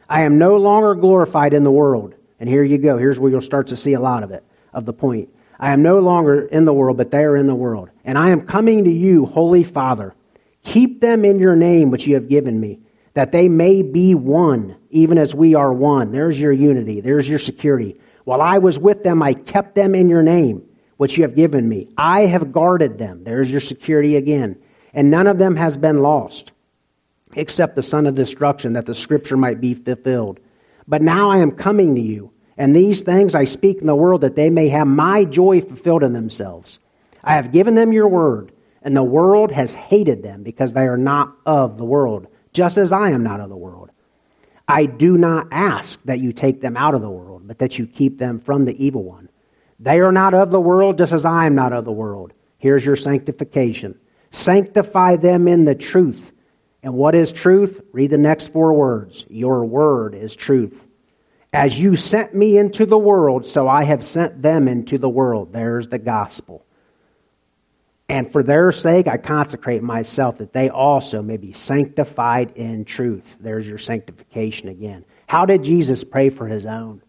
I 0.10 0.24
am 0.24 0.38
no 0.38 0.58
longer 0.58 0.96
glorified 0.96 1.54
in 1.54 1.64
the 1.64 1.72
world 1.72 2.16
and 2.42 2.50
here 2.50 2.64
you 2.64 2.80
go. 2.80 2.98
Here's 2.98 3.20
where 3.20 3.30
you'll 3.30 3.40
start 3.40 3.68
to 3.68 3.78
see 3.78 3.94
a 3.94 4.00
lot 4.00 4.24
of 4.24 4.32
it, 4.32 4.44
of 4.74 4.86
the 4.86 4.94
point. 4.94 5.30
I 5.60 5.74
am 5.74 5.84
no 5.84 6.00
longer 6.00 6.42
in 6.42 6.66
the 6.66 6.74
world, 6.74 6.98
but 6.98 7.12
they 7.12 7.24
are 7.24 7.38
in 7.38 7.46
the 7.46 7.54
world. 7.54 7.92
And 8.04 8.18
I 8.18 8.32
am 8.32 8.48
coming 8.48 8.84
to 8.86 8.92
you, 8.92 9.28
Holy 9.28 9.64
Father. 9.64 10.16
Keep 10.64 11.02
them 11.02 11.24
in 11.24 11.38
your 11.38 11.56
name, 11.56 11.92
which 11.92 12.08
you 12.08 12.16
have 12.16 12.28
given 12.28 12.60
me, 12.60 12.80
that 13.14 13.32
they 13.32 13.48
may 13.48 13.84
be 13.84 14.16
one, 14.16 14.76
even 14.90 15.20
as 15.20 15.36
we 15.36 15.54
are 15.54 15.72
one. 15.72 16.12
There's 16.12 16.40
your 16.40 16.52
unity. 16.52 17.00
There's 17.00 17.30
your 17.30 17.38
security. 17.38 18.02
While 18.24 18.42
I 18.42 18.58
was 18.58 18.80
with 18.80 19.04
them, 19.04 19.22
I 19.22 19.36
kept 19.36 19.76
them 19.76 19.94
in 19.94 20.10
your 20.10 20.24
name, 20.24 20.68
which 20.98 21.18
you 21.18 21.22
have 21.22 21.36
given 21.36 21.70
me. 21.70 21.90
I 21.96 22.22
have 22.22 22.52
guarded 22.52 22.98
them. 22.98 23.24
There's 23.24 23.52
your 23.52 23.62
security 23.62 24.16
again. 24.16 24.60
And 24.96 25.12
none 25.12 25.28
of 25.28 25.38
them 25.38 25.58
has 25.58 25.78
been 25.78 26.02
lost, 26.02 26.52
except 27.36 27.76
the 27.76 27.84
son 27.84 28.08
of 28.08 28.16
destruction, 28.16 28.74
that 28.74 28.88
the 28.88 28.96
scripture 28.96 29.38
might 29.38 29.62
be 29.62 29.76
fulfilled. 29.76 30.40
But 30.92 31.02
now 31.02 31.32
I 31.32 31.38
am 31.38 31.52
coming 31.52 31.96
to 31.96 32.02
you, 32.02 32.34
and 32.58 32.76
these 32.76 33.02
things 33.02 33.34
I 33.34 33.46
speak 33.46 33.78
in 33.78 33.88
the 33.88 33.96
world 33.96 34.20
that 34.22 34.36
they 34.36 34.50
may 34.50 34.68
have 34.68 34.88
my 34.88 35.24
joy 35.24 35.62
fulfilled 35.62 36.04
in 36.04 36.12
themselves. 36.12 36.80
I 37.24 37.36
have 37.36 37.54
given 37.54 37.76
them 37.76 37.94
your 37.94 38.10
word, 38.10 38.52
and 38.82 38.94
the 38.94 39.02
world 39.02 39.54
has 39.54 39.74
hated 39.74 40.22
them 40.22 40.44
because 40.44 40.74
they 40.74 40.82
are 40.82 40.98
not 40.98 41.34
of 41.46 41.78
the 41.78 41.86
world, 41.86 42.28
just 42.52 42.78
as 42.78 42.92
I 42.92 43.12
am 43.12 43.24
not 43.24 43.40
of 43.40 43.48
the 43.48 43.56
world. 43.56 43.90
I 44.68 44.86
do 44.86 45.18
not 45.18 45.48
ask 45.50 45.98
that 46.04 46.20
you 46.20 46.34
take 46.34 46.60
them 46.60 46.76
out 46.76 46.94
of 46.94 47.02
the 47.02 47.10
world, 47.10 47.48
but 47.48 47.60
that 47.60 47.80
you 47.80 47.88
keep 47.88 48.18
them 48.18 48.38
from 48.38 48.66
the 48.66 48.86
evil 48.86 49.06
one. 49.06 49.30
They 49.80 50.02
are 50.02 50.12
not 50.12 50.34
of 50.34 50.52
the 50.52 50.60
world, 50.60 50.98
just 50.98 51.14
as 51.14 51.24
I 51.24 51.46
am 51.46 51.56
not 51.56 51.72
of 51.72 51.86
the 51.86 51.92
world. 51.94 52.34
Here's 52.58 52.86
your 52.86 52.98
sanctification. 52.98 53.98
Sanctify 54.32 55.16
them 55.16 55.48
in 55.48 55.64
the 55.64 55.74
truth. 55.74 56.34
And 56.84 56.94
what 56.94 57.16
is 57.16 57.32
truth? 57.32 57.82
Read 57.92 58.10
the 58.10 58.18
next 58.18 58.48
four 58.48 58.74
words. 58.74 59.26
Your 59.30 59.66
word 59.66 60.16
is 60.16 60.36
truth. 60.36 60.88
As 61.54 61.78
you 61.78 61.96
sent 61.96 62.34
me 62.34 62.58
into 62.58 62.86
the 62.86 62.98
world, 62.98 63.46
so 63.46 63.68
I 63.68 63.84
have 63.84 64.06
sent 64.06 64.42
them 64.42 64.68
into 64.68 64.98
the 64.98 65.10
world. 65.10 65.52
There's 65.52 65.88
the 65.88 66.00
gospel. 66.00 66.66
And 68.08 68.32
for 68.32 68.44
their 68.44 68.72
sake, 68.72 69.08
I 69.08 69.18
consecrate 69.18 69.84
myself 69.84 70.40
that 70.40 70.54
they 70.54 70.70
also 70.70 71.22
may 71.22 71.38
be 71.38 71.54
sanctified 71.54 72.52
in 72.56 72.84
truth. 72.84 73.38
There's 73.40 73.68
your 73.68 73.78
sanctification 73.78 74.70
again. 74.70 75.06
How 75.28 75.46
did 75.46 75.64
Jesus 75.64 76.04
pray 76.04 76.30
for 76.30 76.48
his 76.48 76.66
own? 76.66 77.02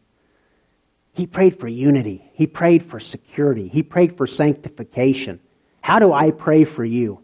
He 1.13 1.27
prayed 1.27 1.59
for 1.59 1.69
unity. 1.69 2.31
He 2.35 2.47
prayed 2.47 2.83
for 2.83 3.01
security. 3.01 3.69
He 3.69 3.83
prayed 3.83 4.17
for 4.17 4.27
sanctification. 4.27 5.41
How 5.83 5.99
do 5.99 6.13
I 6.13 6.31
pray 6.31 6.65
for 6.65 6.85
you? 6.85 7.21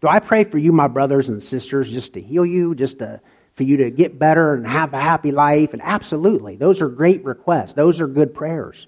Do 0.00 0.08
I 0.08 0.18
pray 0.18 0.44
for 0.44 0.58
you, 0.58 0.72
my 0.72 0.88
brothers 0.88 1.28
and 1.28 1.42
sisters, 1.42 1.90
just 1.90 2.14
to 2.14 2.20
heal 2.20 2.46
you, 2.46 2.74
just 2.74 3.00
to, 3.00 3.20
for 3.54 3.64
you 3.64 3.78
to 3.78 3.90
get 3.90 4.18
better 4.18 4.54
and 4.54 4.66
have 4.66 4.94
a 4.94 5.00
happy 5.00 5.30
life? 5.30 5.72
And 5.72 5.82
absolutely, 5.82 6.56
those 6.56 6.80
are 6.80 6.88
great 6.88 7.24
requests. 7.24 7.74
Those 7.74 8.00
are 8.00 8.06
good 8.06 8.34
prayers. 8.34 8.86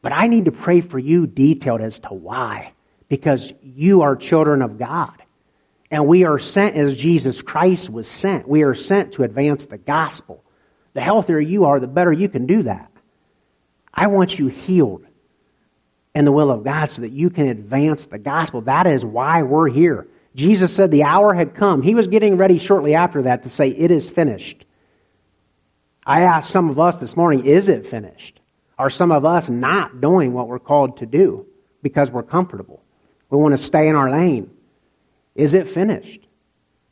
But 0.00 0.12
I 0.12 0.26
need 0.26 0.46
to 0.46 0.52
pray 0.52 0.80
for 0.80 0.98
you 0.98 1.26
detailed 1.26 1.80
as 1.80 1.98
to 2.00 2.08
why. 2.08 2.72
Because 3.08 3.52
you 3.62 4.00
are 4.02 4.16
children 4.16 4.62
of 4.62 4.78
God. 4.78 5.22
And 5.90 6.06
we 6.06 6.24
are 6.24 6.38
sent 6.38 6.74
as 6.74 6.96
Jesus 6.96 7.42
Christ 7.42 7.90
was 7.90 8.08
sent. 8.08 8.48
We 8.48 8.62
are 8.62 8.74
sent 8.74 9.12
to 9.12 9.22
advance 9.22 9.66
the 9.66 9.78
gospel. 9.78 10.42
The 10.94 11.00
healthier 11.02 11.38
you 11.38 11.66
are, 11.66 11.78
the 11.78 11.86
better 11.86 12.12
you 12.12 12.28
can 12.28 12.46
do 12.46 12.62
that. 12.62 12.90
I 13.92 14.06
want 14.06 14.38
you 14.38 14.48
healed 14.48 15.06
in 16.14 16.24
the 16.24 16.32
will 16.32 16.50
of 16.50 16.64
God 16.64 16.86
so 16.90 17.02
that 17.02 17.12
you 17.12 17.28
can 17.28 17.46
advance 17.46 18.06
the 18.06 18.18
gospel. 18.18 18.62
That 18.62 18.86
is 18.86 19.04
why 19.04 19.42
we're 19.42 19.68
here. 19.68 20.08
Jesus 20.34 20.74
said 20.74 20.90
the 20.90 21.04
hour 21.04 21.32
had 21.32 21.54
come. 21.54 21.82
He 21.82 21.94
was 21.94 22.08
getting 22.08 22.36
ready 22.36 22.58
shortly 22.58 22.94
after 22.94 23.22
that 23.22 23.44
to 23.44 23.48
say, 23.48 23.68
It 23.68 23.90
is 23.90 24.10
finished. 24.10 24.66
I 26.04 26.22
asked 26.22 26.50
some 26.50 26.68
of 26.70 26.78
us 26.78 26.96
this 26.96 27.16
morning, 27.16 27.44
Is 27.44 27.68
it 27.68 27.86
finished? 27.86 28.40
Are 28.78 28.90
some 28.90 29.12
of 29.12 29.24
us 29.24 29.48
not 29.48 30.00
doing 30.00 30.32
what 30.32 30.48
we're 30.48 30.58
called 30.58 30.96
to 30.98 31.06
do 31.06 31.46
because 31.82 32.10
we're 32.10 32.24
comfortable? 32.24 32.82
We 33.30 33.38
want 33.38 33.56
to 33.56 33.62
stay 33.62 33.88
in 33.88 33.94
our 33.94 34.10
lane. 34.10 34.50
Is 35.36 35.54
it 35.54 35.68
finished? 35.68 36.26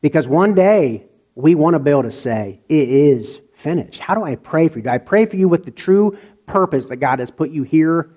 Because 0.01 0.29
one 0.29 0.55
day 0.55 1.07
we 1.35 1.55
want 1.55 1.75
to 1.75 1.81
be 1.81 1.91
able 1.91 2.05
to 2.05 2.13
say, 2.13 2.61
It 2.69 2.89
is 2.89 3.41
finished. 3.55 3.99
How 3.99 4.15
do 4.15 4.23
I 4.23 4.37
pray 4.37 4.69
for 4.69 4.79
you? 4.79 4.85
Do 4.85 4.91
I 4.91 4.99
pray 4.99 5.27
for 5.27 5.37
you 5.37 5.49
with 5.49 5.65
the 5.65 5.71
true 5.73 6.17
purpose 6.47 6.87
that 6.87 6.97
God 6.97 7.19
has 7.19 7.31
put 7.31 7.51
you 7.51 7.65
here 7.65 8.11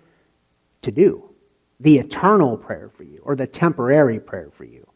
to 0.84 0.92
do? 0.92 1.32
The 1.80 1.98
eternal 1.98 2.58
prayer 2.58 2.92
for 2.96 3.04
you 3.04 3.22
or 3.24 3.36
the 3.36 3.48
temporary 3.48 4.20
prayer 4.20 4.50
for 4.52 4.64
you? 4.64 4.88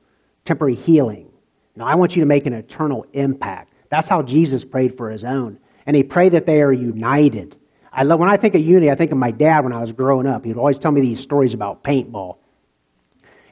Temporary 0.49 0.73
healing. 0.73 1.31
Now, 1.75 1.85
I 1.85 1.93
want 1.93 2.15
you 2.15 2.21
to 2.21 2.25
make 2.25 2.47
an 2.47 2.53
eternal 2.53 3.05
impact. 3.13 3.71
That's 3.89 4.07
how 4.07 4.23
Jesus 4.23 4.65
prayed 4.65 4.97
for 4.97 5.11
his 5.11 5.23
own. 5.23 5.59
And 5.85 5.95
he 5.95 6.01
prayed 6.01 6.31
that 6.31 6.47
they 6.47 6.63
are 6.63 6.73
united. 6.73 7.55
I 7.93 8.01
love, 8.01 8.19
when 8.19 8.29
I 8.29 8.37
think 8.37 8.55
of 8.55 8.61
unity, 8.61 8.89
I 8.89 8.95
think 8.95 9.11
of 9.11 9.19
my 9.19 9.29
dad 9.29 9.63
when 9.63 9.73
I 9.73 9.79
was 9.79 9.91
growing 9.91 10.25
up. 10.25 10.43
He 10.43 10.49
would 10.51 10.57
always 10.57 10.79
tell 10.79 10.91
me 10.91 11.01
these 11.01 11.19
stories 11.19 11.53
about 11.53 11.83
paintball. 11.83 12.37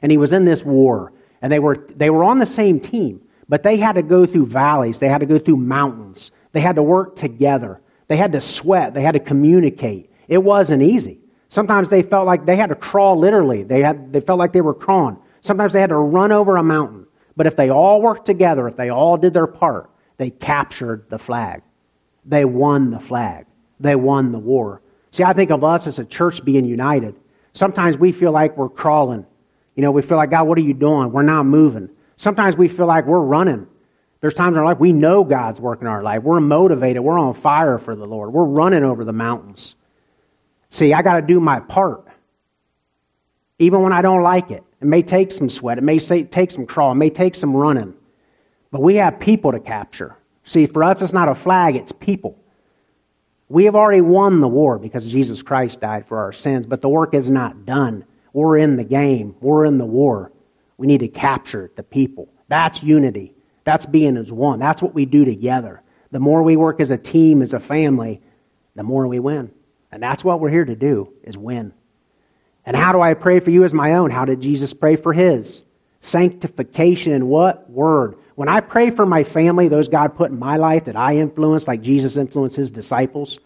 And 0.02 0.10
he 0.10 0.18
was 0.18 0.32
in 0.32 0.44
this 0.44 0.64
war, 0.64 1.12
and 1.40 1.52
they 1.52 1.60
were, 1.60 1.76
they 1.76 2.10
were 2.10 2.24
on 2.24 2.40
the 2.40 2.46
same 2.46 2.80
team, 2.80 3.20
but 3.48 3.62
they 3.62 3.76
had 3.76 3.94
to 3.94 4.02
go 4.02 4.26
through 4.26 4.46
valleys, 4.46 4.98
they 4.98 5.08
had 5.08 5.20
to 5.20 5.26
go 5.26 5.38
through 5.38 5.56
mountains, 5.56 6.32
they 6.52 6.60
had 6.60 6.76
to 6.76 6.82
work 6.82 7.14
together, 7.14 7.80
they 8.08 8.16
had 8.16 8.32
to 8.32 8.40
sweat, 8.40 8.94
they 8.94 9.02
had 9.02 9.12
to 9.12 9.20
communicate. 9.20 10.10
It 10.26 10.38
wasn't 10.38 10.82
easy. 10.82 11.20
Sometimes 11.48 11.90
they 11.90 12.02
felt 12.02 12.26
like 12.26 12.44
they 12.44 12.56
had 12.56 12.68
to 12.68 12.76
crawl 12.76 13.16
literally, 13.16 13.62
they, 13.62 13.82
had, 13.82 14.12
they 14.12 14.20
felt 14.20 14.38
like 14.38 14.52
they 14.52 14.60
were 14.60 14.74
crawling. 14.74 15.18
Sometimes 15.48 15.72
they 15.72 15.80
had 15.80 15.88
to 15.88 15.96
run 15.96 16.30
over 16.30 16.58
a 16.58 16.62
mountain. 16.62 17.06
But 17.34 17.46
if 17.46 17.56
they 17.56 17.70
all 17.70 18.02
worked 18.02 18.26
together, 18.26 18.68
if 18.68 18.76
they 18.76 18.90
all 18.90 19.16
did 19.16 19.32
their 19.32 19.46
part, 19.46 19.88
they 20.18 20.28
captured 20.28 21.08
the 21.08 21.18
flag. 21.18 21.62
They 22.26 22.44
won 22.44 22.90
the 22.90 23.00
flag. 23.00 23.46
They 23.80 23.96
won 23.96 24.30
the 24.32 24.38
war. 24.38 24.82
See, 25.10 25.24
I 25.24 25.32
think 25.32 25.50
of 25.50 25.64
us 25.64 25.86
as 25.86 25.98
a 25.98 26.04
church 26.04 26.44
being 26.44 26.66
united. 26.66 27.14
Sometimes 27.54 27.96
we 27.96 28.12
feel 28.12 28.30
like 28.30 28.58
we're 28.58 28.68
crawling. 28.68 29.24
You 29.74 29.80
know, 29.80 29.90
we 29.90 30.02
feel 30.02 30.18
like, 30.18 30.30
God, 30.30 30.46
what 30.46 30.58
are 30.58 30.60
you 30.60 30.74
doing? 30.74 31.12
We're 31.12 31.22
not 31.22 31.46
moving. 31.46 31.88
Sometimes 32.18 32.54
we 32.54 32.68
feel 32.68 32.86
like 32.86 33.06
we're 33.06 33.18
running. 33.18 33.68
There's 34.20 34.34
times 34.34 34.54
in 34.54 34.58
our 34.58 34.66
life 34.66 34.78
we 34.78 34.92
know 34.92 35.24
God's 35.24 35.62
working 35.62 35.86
in 35.86 35.92
our 35.92 36.02
life. 36.02 36.24
We're 36.24 36.40
motivated. 36.40 37.02
We're 37.02 37.18
on 37.18 37.32
fire 37.32 37.78
for 37.78 37.96
the 37.96 38.04
Lord. 38.04 38.34
We're 38.34 38.44
running 38.44 38.84
over 38.84 39.02
the 39.02 39.14
mountains. 39.14 39.76
See, 40.68 40.92
I 40.92 41.00
got 41.00 41.16
to 41.16 41.22
do 41.22 41.40
my 41.40 41.60
part. 41.60 42.06
Even 43.58 43.80
when 43.80 43.94
I 43.94 44.02
don't 44.02 44.20
like 44.20 44.50
it. 44.50 44.62
It 44.80 44.86
may 44.86 45.02
take 45.02 45.32
some 45.32 45.48
sweat. 45.48 45.78
It 45.78 45.84
may 45.84 45.98
take 45.98 46.50
some 46.50 46.66
crawl. 46.66 46.92
It 46.92 46.96
may 46.96 47.10
take 47.10 47.34
some 47.34 47.56
running. 47.56 47.94
But 48.70 48.82
we 48.82 48.96
have 48.96 49.18
people 49.18 49.52
to 49.52 49.60
capture. 49.60 50.16
See, 50.44 50.66
for 50.66 50.84
us, 50.84 51.02
it's 51.02 51.12
not 51.12 51.28
a 51.28 51.34
flag, 51.34 51.76
it's 51.76 51.92
people. 51.92 52.38
We 53.48 53.64
have 53.64 53.74
already 53.74 54.02
won 54.02 54.40
the 54.40 54.48
war 54.48 54.78
because 54.78 55.06
Jesus 55.06 55.42
Christ 55.42 55.80
died 55.80 56.06
for 56.06 56.18
our 56.18 56.32
sins, 56.32 56.66
but 56.66 56.80
the 56.80 56.88
work 56.88 57.14
is 57.14 57.30
not 57.30 57.64
done. 57.64 58.04
We're 58.32 58.58
in 58.58 58.76
the 58.76 58.84
game, 58.84 59.36
we're 59.40 59.64
in 59.64 59.78
the 59.78 59.86
war. 59.86 60.32
We 60.76 60.86
need 60.86 61.00
to 61.00 61.08
capture 61.08 61.70
the 61.76 61.82
people. 61.82 62.28
That's 62.48 62.82
unity. 62.82 63.34
That's 63.64 63.84
being 63.84 64.16
as 64.16 64.30
one. 64.30 64.58
That's 64.58 64.80
what 64.80 64.94
we 64.94 65.06
do 65.06 65.24
together. 65.24 65.82
The 66.10 66.20
more 66.20 66.42
we 66.42 66.56
work 66.56 66.80
as 66.80 66.90
a 66.90 66.96
team, 66.96 67.42
as 67.42 67.52
a 67.52 67.60
family, 67.60 68.22
the 68.74 68.82
more 68.82 69.06
we 69.06 69.18
win. 69.18 69.50
And 69.90 70.02
that's 70.02 70.24
what 70.24 70.40
we're 70.40 70.50
here 70.50 70.64
to 70.64 70.76
do, 70.76 71.12
is 71.24 71.36
win. 71.36 71.72
And 72.68 72.76
how 72.76 72.92
do 72.92 73.00
I 73.00 73.14
pray 73.14 73.40
for 73.40 73.50
you 73.50 73.64
as 73.64 73.72
my 73.72 73.94
own? 73.94 74.10
How 74.10 74.26
did 74.26 74.42
Jesus 74.42 74.74
pray 74.74 74.96
for 74.96 75.14
his? 75.14 75.62
Sanctification 76.02 77.12
in 77.12 77.26
what? 77.26 77.70
Word. 77.70 78.16
When 78.34 78.46
I 78.46 78.60
pray 78.60 78.90
for 78.90 79.06
my 79.06 79.24
family, 79.24 79.68
those 79.68 79.88
God 79.88 80.14
put 80.16 80.30
in 80.30 80.38
my 80.38 80.58
life 80.58 80.84
that 80.84 80.94
I 80.94 81.16
influence, 81.16 81.66
like 81.66 81.80
Jesus 81.80 82.18
influenced 82.18 82.56
his 82.56 82.70
disciples, 82.70 83.38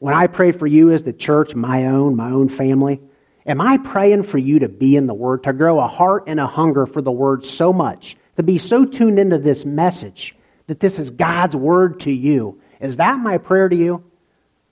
when 0.00 0.14
I 0.14 0.26
pray 0.26 0.50
for 0.50 0.66
you 0.66 0.90
as 0.90 1.04
the 1.04 1.12
church, 1.12 1.54
my 1.54 1.86
own, 1.86 2.16
my 2.16 2.32
own 2.32 2.48
family, 2.48 3.00
am 3.46 3.60
I 3.60 3.78
praying 3.78 4.24
for 4.24 4.38
you 4.38 4.58
to 4.58 4.68
be 4.68 4.96
in 4.96 5.06
the 5.06 5.14
Word, 5.14 5.44
to 5.44 5.52
grow 5.52 5.78
a 5.78 5.86
heart 5.86 6.24
and 6.26 6.40
a 6.40 6.48
hunger 6.48 6.86
for 6.86 7.00
the 7.00 7.12
Word 7.12 7.44
so 7.44 7.72
much, 7.72 8.16
to 8.34 8.42
be 8.42 8.58
so 8.58 8.84
tuned 8.84 9.20
into 9.20 9.38
this 9.38 9.64
message 9.64 10.34
that 10.66 10.80
this 10.80 10.98
is 10.98 11.10
God's 11.10 11.54
Word 11.54 12.00
to 12.00 12.10
you? 12.10 12.60
Is 12.80 12.96
that 12.96 13.20
my 13.20 13.38
prayer 13.38 13.68
to 13.68 13.76
you? 13.76 14.09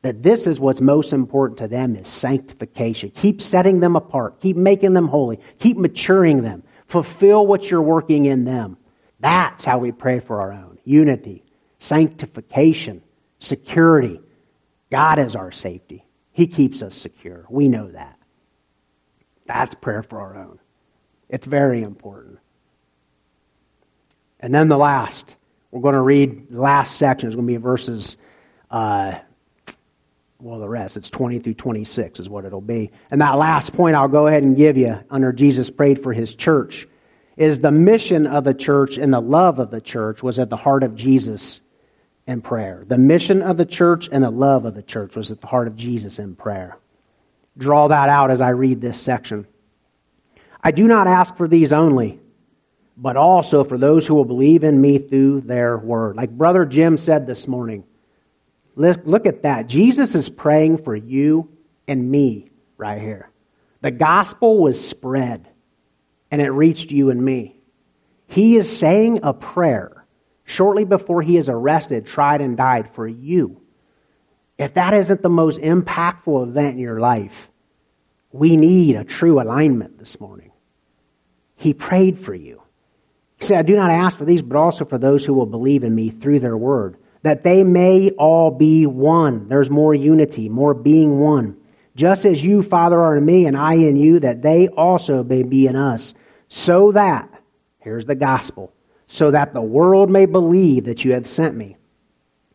That 0.02 0.22
this 0.22 0.46
is 0.46 0.61
what's 0.61 0.80
most 0.80 1.12
important 1.12 1.58
to 1.58 1.68
them 1.68 1.96
is 1.96 2.06
sanctification. 2.06 3.11
Keep 3.11 3.42
setting 3.42 3.80
them 3.80 3.96
apart. 3.96 4.40
Keep 4.40 4.56
making 4.56 4.94
them 4.94 5.08
holy. 5.08 5.40
Keep 5.58 5.76
maturing 5.76 6.42
them. 6.42 6.62
Fulfill 6.87 7.46
what 7.46 7.70
you're 7.70 7.82
working 7.82 8.26
in 8.26 8.44
them. 8.44 8.76
That's 9.20 9.64
how 9.64 9.78
we 9.78 9.90
pray 9.90 10.20
for 10.20 10.40
our 10.40 10.52
own. 10.52 10.78
Unity, 10.84 11.44
sanctification, 11.78 13.02
security, 13.40 14.20
God 14.90 15.18
is 15.18 15.37
our 15.37 15.52
safety. 15.52 16.04
He 16.32 16.46
keeps 16.46 16.82
us 16.82 16.94
secure. 16.94 17.44
We 17.50 17.68
know 17.68 17.90
that. 17.90 18.18
That's 19.46 19.74
prayer 19.74 20.02
for 20.02 20.20
our 20.20 20.37
own. 20.37 20.61
It's 21.28 21.46
very 21.46 21.82
important. 21.82 22.38
And 24.40 24.54
then 24.54 24.68
the 24.68 24.78
last, 24.78 25.37
we're 25.70 25.80
going 25.80 25.94
to 25.94 26.00
read 26.00 26.50
the 26.50 26.61
last 26.61 26.96
section 26.96 27.28
is 27.28 27.34
going 27.34 27.46
to 27.46 27.52
be 27.52 27.56
verses, 27.56 28.16
uh, 28.70 29.18
well, 30.40 30.61
the 30.61 30.68
rest, 30.68 30.96
it's 30.96 31.11
20 31.11 31.40
through 31.40 31.55
26 31.55 32.20
is 32.20 32.29
what 32.29 32.44
it'll 32.44 32.61
be. 32.61 32.92
And 33.11 33.20
that 33.20 33.33
last 33.38 33.72
point 33.72 33.96
I'll 33.96 34.07
go 34.07 34.29
ahead 34.29 34.44
and 34.44 34.57
give 34.57 34.77
you 34.77 35.01
under 35.11 35.33
Jesus 35.33 35.68
prayed 35.68 36.01
for 36.01 36.12
his 36.12 36.33
church 36.33 36.87
is 37.37 37.59
the 37.59 37.72
mission 37.72 38.24
of 38.24 38.44
the 38.44 38.55
church 38.55 38.98
and 38.98 39.12
the 39.12 39.20
love 39.20 39.59
of 39.59 39.72
the 39.72 39.81
church 39.81 40.22
was 40.22 40.38
at 40.38 40.48
the 40.48 40.57
heart 40.57 40.85
of 40.85 40.94
Jesus 40.94 41.61
and 42.24 42.44
prayer. 42.44 42.85
The 42.87 42.98
mission 42.98 43.42
of 43.42 43.57
the 43.57 43.66
church 43.66 44.09
and 44.12 44.22
the 44.22 44.31
love 44.31 44.64
of 44.64 44.74
the 44.74 44.83
church 44.83 45.16
was 45.16 45.33
at 45.33 45.40
the 45.40 45.48
heart 45.48 45.66
of 45.66 45.74
Jesus 45.74 46.20
in 46.20 46.37
prayer. 46.37 46.79
Draw 47.57 47.88
that 47.88 48.09
out 48.09 48.31
as 48.31 48.40
I 48.40 48.51
read 48.51 48.81
this 48.81 49.01
section. 49.01 49.44
I 50.62 50.70
do 50.70 50.87
not 50.87 51.09
ask 51.09 51.35
for 51.35 51.48
these 51.48 51.72
only, 51.72 52.20
but 52.96 53.16
also 53.16 53.64
for 53.64 53.77
those 53.77 54.07
who 54.07 54.14
will 54.14 54.24
believe 54.24 54.62
in 54.62 54.81
me 54.81 54.98
through 54.98 55.40
their 55.40 55.77
word. 55.77 56.14
Like 56.14 56.31
Brother 56.31 56.64
Jim 56.64 56.96
said 56.96 57.27
this 57.27 57.48
morning, 57.48 57.83
look 58.79 59.27
at 59.27 59.43
that. 59.43 59.67
Jesus 59.67 60.14
is 60.14 60.29
praying 60.29 60.79
for 60.79 60.95
you 60.95 61.51
and 61.87 62.11
me 62.11 62.49
right 62.77 63.01
here. 63.01 63.31
The 63.81 63.91
gospel 63.91 64.59
was 64.59 64.87
spread 64.87 65.49
and 66.31 66.41
it 66.41 66.51
reached 66.51 66.91
you 66.91 67.11
and 67.11 67.23
me. 67.23 67.61
He 68.27 68.57
is 68.57 68.79
saying 68.79 69.21
a 69.23 69.33
prayer 69.33 70.05
shortly 70.45 70.85
before 70.85 71.23
he 71.23 71.37
is 71.37 71.49
arrested, 71.49 72.07
tried, 72.07 72.41
and 72.41 72.57
died 72.57 72.91
for 72.91 73.07
you. 73.07 73.61
If 74.59 74.75
that 74.75 74.95
isn't 74.95 75.23
the 75.23 75.29
most 75.29 75.61
impactful 75.61 76.49
event 76.49 76.75
in 76.75 76.79
your 76.79 77.01
life, 77.01 77.51
we 78.33 78.57
need 78.57 78.97
a 78.97 79.05
true 79.05 79.41
alignment 79.41 79.99
this 79.99 80.21
morning. 80.21 80.53
He 81.57 81.75
prayed 81.75 82.19
for 82.19 82.35
you. 82.35 82.62
He 83.38 83.47
said, 83.47 83.59
I 83.59 83.62
do 83.62 83.77
not 83.77 83.91
ask 83.91 84.17
for 84.17 84.25
these, 84.25 84.43
but 84.43 84.59
also 84.59 84.85
for 84.85 84.99
those 84.99 85.25
who 85.25 85.33
will 85.33 85.47
believe 85.47 85.85
in 85.85 85.95
me 85.95 86.11
through 86.11 86.41
their 86.41 86.57
word, 86.57 86.97
that 87.22 87.42
they 87.42 87.64
may 87.64 88.11
all 88.11 88.50
be 88.50 88.87
one. 88.87 89.48
There's 89.48 89.70
more 89.70 89.94
unity, 89.94 90.48
more 90.48 90.74
being 90.74 91.20
one. 91.20 91.57
Just 91.96 92.24
as 92.24 92.44
you, 92.44 92.62
Father, 92.62 93.00
are 93.00 93.16
in 93.16 93.26
me 93.26 93.46
and 93.46 93.57
I 93.57 93.74
in 93.74 93.96
you, 93.96 94.20
that 94.20 94.42
they 94.42 94.68
also 94.68 95.24
may 95.24 95.42
be 95.42 95.66
in 95.66 95.74
us, 95.74 96.14
so 96.48 96.92
that, 96.92 97.28
here's 97.81 98.07
the 98.07 98.14
gospel, 98.14 98.72
so 99.07 99.31
that 99.33 99.52
the 99.52 99.62
world 99.62 100.09
may 100.11 100.26
believe 100.26 100.85
that 100.85 101.04
you 101.04 101.12
have 101.12 101.28
sent 101.28 101.57
me. 101.57 101.76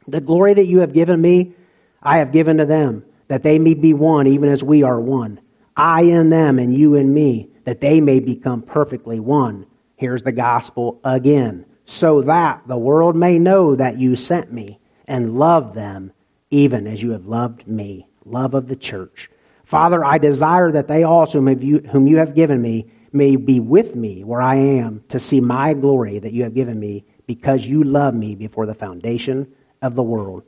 The 0.08 0.22
glory 0.22 0.54
that 0.54 0.68
you 0.68 0.80
have 0.80 0.94
given 0.94 1.22
me, 1.22 1.54
I 2.02 2.20
have 2.20 2.32
given 2.32 2.58
to 2.58 2.66
them, 2.66 3.06
that 3.28 3.44
they 3.44 3.60
may 3.60 3.74
be 3.74 3.94
one, 3.94 4.28
even 4.28 4.50
as 4.50 4.64
we 4.64 4.84
are 4.84 5.00
one. 5.00 5.40
I 5.76 6.04
in 6.04 6.30
them 6.30 6.60
and 6.60 6.74
you 6.74 6.96
in 6.96 7.14
me, 7.14 7.50
that 7.66 7.82
they 7.82 8.00
may 8.00 8.20
become 8.20 8.62
perfectly 8.62 9.20
one. 9.20 9.66
Here's 9.96 10.24
the 10.24 10.32
gospel 10.32 11.00
again. 11.04 11.66
So 11.86 12.22
that 12.22 12.68
the 12.68 12.78
world 12.78 13.16
may 13.16 13.40
know 13.40 13.76
that 13.76 13.98
you 13.98 14.16
sent 14.16 14.52
me 14.52 14.80
and 15.06 15.38
love 15.38 15.74
them, 15.74 16.12
even 16.50 16.88
as 16.88 17.04
you 17.04 17.12
have 17.12 17.26
loved 17.26 17.68
me. 17.68 18.08
Love 18.26 18.54
of 18.54 18.68
the 18.68 18.76
church. 18.76 19.30
Father, 19.66 20.04
I 20.04 20.18
desire 20.18 20.72
that 20.72 20.88
they 20.88 21.04
also, 21.04 21.42
whom 21.42 22.08
you 22.08 22.18
have 22.18 22.36
given 22.36 22.62
me, 22.62 22.90
may 23.12 23.36
be 23.36 23.60
with 23.60 23.96
me 23.96 24.24
where 24.24 24.42
I 24.42 24.56
am 24.56 25.04
to 25.10 25.20
see 25.20 25.40
my 25.40 25.74
glory 25.74 26.20
that 26.20 26.34
you 26.34 26.44
have 26.44 26.56
given 26.56 26.80
me 26.80 27.06
because 27.28 27.66
you 27.66 27.84
love 27.84 28.14
me 28.14 28.36
before 28.36 28.66
the 28.66 28.74
foundation 28.74 29.54
of 29.82 29.96
the 29.96 30.04
world. 30.04 30.44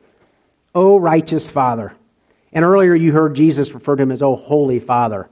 O 0.73 0.97
righteous 0.97 1.49
Father. 1.49 1.95
And 2.51 2.65
earlier 2.65 2.95
you 2.95 3.11
heard 3.11 3.35
Jesus 3.35 3.73
refer 3.73 3.95
to 3.95 4.03
him 4.03 4.11
as 4.11 4.23
O 4.23 4.35
Holy 4.35 4.79
Father. 4.79 5.29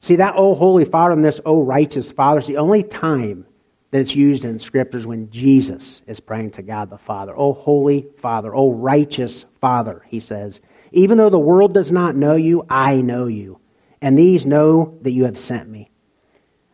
See, 0.00 0.16
that 0.16 0.34
O 0.36 0.54
Holy 0.54 0.84
Father 0.84 1.12
and 1.12 1.22
this 1.22 1.40
O 1.44 1.62
Righteous 1.62 2.10
Father 2.10 2.40
is 2.40 2.46
the 2.46 2.56
only 2.56 2.82
time 2.82 3.46
that 3.92 4.00
it's 4.00 4.16
used 4.16 4.44
in 4.44 4.58
scriptures 4.58 5.06
when 5.06 5.30
Jesus 5.30 6.02
is 6.06 6.18
praying 6.18 6.50
to 6.52 6.62
God 6.62 6.90
the 6.90 6.98
Father. 6.98 7.34
Oh, 7.36 7.52
Holy 7.52 8.06
Father, 8.16 8.52
oh, 8.54 8.72
Righteous 8.72 9.44
Father, 9.60 10.02
he 10.08 10.18
says. 10.18 10.60
Even 10.90 11.18
though 11.18 11.30
the 11.30 11.38
world 11.38 11.74
does 11.74 11.92
not 11.92 12.16
know 12.16 12.34
you, 12.34 12.66
I 12.68 13.02
know 13.02 13.26
you. 13.26 13.60
And 14.00 14.18
these 14.18 14.44
know 14.44 14.98
that 15.02 15.12
you 15.12 15.24
have 15.24 15.38
sent 15.38 15.68
me. 15.68 15.90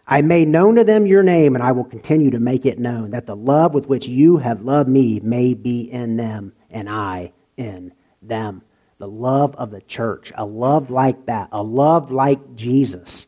I 0.06 0.22
made 0.22 0.48
known 0.48 0.76
to 0.76 0.84
them 0.84 1.06
your 1.06 1.22
name, 1.22 1.54
and 1.54 1.62
I 1.62 1.72
will 1.72 1.84
continue 1.84 2.30
to 2.30 2.40
make 2.40 2.64
it 2.64 2.78
known, 2.78 3.10
that 3.10 3.26
the 3.26 3.36
love 3.36 3.74
with 3.74 3.86
which 3.88 4.06
you 4.06 4.38
have 4.38 4.62
loved 4.62 4.88
me 4.88 5.20
may 5.20 5.52
be 5.52 5.82
in 5.82 6.16
them, 6.16 6.54
and 6.70 6.88
I 6.88 7.32
in 7.56 7.92
them. 8.22 8.62
The 8.98 9.06
love 9.06 9.54
of 9.56 9.70
the 9.70 9.82
church, 9.82 10.32
a 10.34 10.46
love 10.46 10.90
like 10.90 11.26
that, 11.26 11.50
a 11.52 11.62
love 11.62 12.10
like 12.10 12.54
Jesus. 12.54 13.26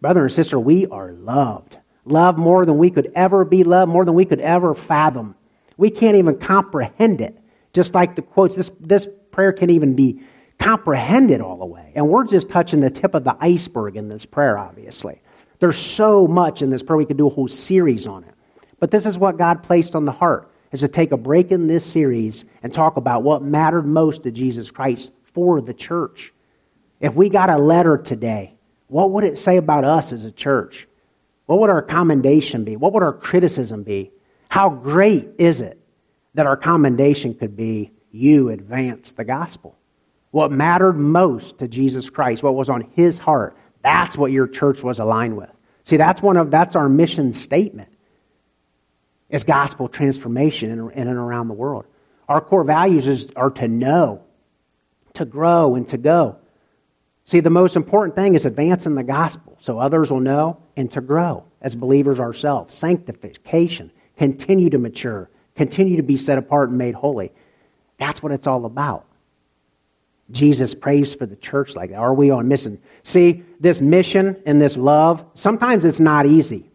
Brother 0.00 0.22
and 0.22 0.32
sister, 0.32 0.58
we 0.58 0.86
are 0.86 1.10
loved. 1.10 1.78
Loved 2.10 2.38
more 2.38 2.66
than 2.66 2.76
we 2.76 2.90
could 2.90 3.12
ever 3.14 3.44
be 3.44 3.64
loved, 3.64 3.90
more 3.90 4.04
than 4.04 4.14
we 4.14 4.24
could 4.24 4.40
ever 4.40 4.74
fathom. 4.74 5.36
We 5.76 5.90
can't 5.90 6.16
even 6.16 6.38
comprehend 6.38 7.20
it. 7.20 7.38
Just 7.72 7.94
like 7.94 8.16
the 8.16 8.22
quotes, 8.22 8.54
this, 8.54 8.72
this 8.80 9.08
prayer 9.30 9.52
can't 9.52 9.70
even 9.70 9.94
be 9.94 10.20
comprehended 10.58 11.40
all 11.40 11.56
the 11.56 11.66
way. 11.66 11.92
And 11.94 12.08
we're 12.08 12.26
just 12.26 12.48
touching 12.48 12.80
the 12.80 12.90
tip 12.90 13.14
of 13.14 13.24
the 13.24 13.36
iceberg 13.40 13.96
in 13.96 14.08
this 14.08 14.26
prayer, 14.26 14.58
obviously. 14.58 15.22
There's 15.60 15.78
so 15.78 16.26
much 16.26 16.62
in 16.62 16.70
this 16.70 16.82
prayer. 16.82 16.96
We 16.96 17.06
could 17.06 17.16
do 17.16 17.28
a 17.28 17.30
whole 17.30 17.48
series 17.48 18.06
on 18.06 18.24
it. 18.24 18.34
But 18.80 18.90
this 18.90 19.06
is 19.06 19.16
what 19.16 19.38
God 19.38 19.62
placed 19.62 19.94
on 19.94 20.04
the 20.04 20.12
heart, 20.12 20.50
is 20.72 20.80
to 20.80 20.88
take 20.88 21.12
a 21.12 21.16
break 21.16 21.52
in 21.52 21.68
this 21.68 21.84
series 21.84 22.44
and 22.62 22.74
talk 22.74 22.96
about 22.96 23.22
what 23.22 23.42
mattered 23.42 23.86
most 23.86 24.24
to 24.24 24.30
Jesus 24.30 24.70
Christ 24.70 25.12
for 25.22 25.60
the 25.60 25.74
church. 25.74 26.32
If 26.98 27.14
we 27.14 27.28
got 27.28 27.50
a 27.50 27.58
letter 27.58 27.96
today, 27.96 28.54
what 28.88 29.12
would 29.12 29.24
it 29.24 29.38
say 29.38 29.56
about 29.56 29.84
us 29.84 30.12
as 30.12 30.24
a 30.24 30.32
church? 30.32 30.88
What 31.50 31.58
would 31.58 31.70
our 31.70 31.82
commendation 31.82 32.62
be? 32.62 32.76
What 32.76 32.92
would 32.92 33.02
our 33.02 33.12
criticism 33.12 33.82
be? 33.82 34.12
How 34.50 34.70
great 34.70 35.30
is 35.36 35.60
it 35.60 35.80
that 36.34 36.46
our 36.46 36.56
commendation 36.56 37.34
could 37.34 37.56
be 37.56 37.90
you 38.12 38.50
advance 38.50 39.10
the 39.10 39.24
gospel? 39.24 39.76
What 40.30 40.52
mattered 40.52 40.92
most 40.92 41.58
to 41.58 41.66
Jesus 41.66 42.08
Christ, 42.08 42.44
what 42.44 42.54
was 42.54 42.70
on 42.70 42.82
his 42.94 43.18
heart, 43.18 43.56
that's 43.82 44.16
what 44.16 44.30
your 44.30 44.46
church 44.46 44.84
was 44.84 45.00
aligned 45.00 45.36
with. 45.36 45.50
See, 45.82 45.96
that's 45.96 46.22
one 46.22 46.36
of 46.36 46.52
that's 46.52 46.76
our 46.76 46.88
mission 46.88 47.32
statement. 47.32 47.88
Is 49.28 49.42
gospel 49.42 49.88
transformation 49.88 50.70
in, 50.70 51.08
and 51.08 51.18
around 51.18 51.48
the 51.48 51.54
world. 51.54 51.84
Our 52.28 52.40
core 52.40 52.62
values 52.62 53.08
is, 53.08 53.32
are 53.34 53.50
to 53.50 53.66
know, 53.66 54.22
to 55.14 55.24
grow, 55.24 55.74
and 55.74 55.88
to 55.88 55.98
go. 55.98 56.36
See, 57.30 57.38
the 57.38 57.48
most 57.48 57.76
important 57.76 58.16
thing 58.16 58.34
is 58.34 58.44
advancing 58.44 58.96
the 58.96 59.04
gospel 59.04 59.54
so 59.60 59.78
others 59.78 60.10
will 60.10 60.18
know 60.18 60.60
and 60.76 60.90
to 60.90 61.00
grow 61.00 61.44
as 61.60 61.76
believers 61.76 62.18
ourselves. 62.18 62.74
Sanctification, 62.74 63.92
continue 64.16 64.68
to 64.68 64.78
mature, 64.78 65.30
continue 65.54 65.96
to 65.96 66.02
be 66.02 66.16
set 66.16 66.38
apart 66.38 66.70
and 66.70 66.78
made 66.78 66.96
holy. 66.96 67.30
That's 67.98 68.20
what 68.20 68.32
it's 68.32 68.48
all 68.48 68.64
about. 68.64 69.06
Jesus 70.32 70.74
prays 70.74 71.14
for 71.14 71.24
the 71.24 71.36
church 71.36 71.76
like 71.76 71.90
that? 71.90 71.98
Are 71.98 72.12
we 72.12 72.32
on 72.32 72.48
mission? 72.48 72.82
See, 73.04 73.44
this 73.60 73.80
mission 73.80 74.42
and 74.44 74.60
this 74.60 74.76
love, 74.76 75.24
sometimes 75.34 75.84
it's 75.84 76.00
not 76.00 76.26
easy. 76.26 76.68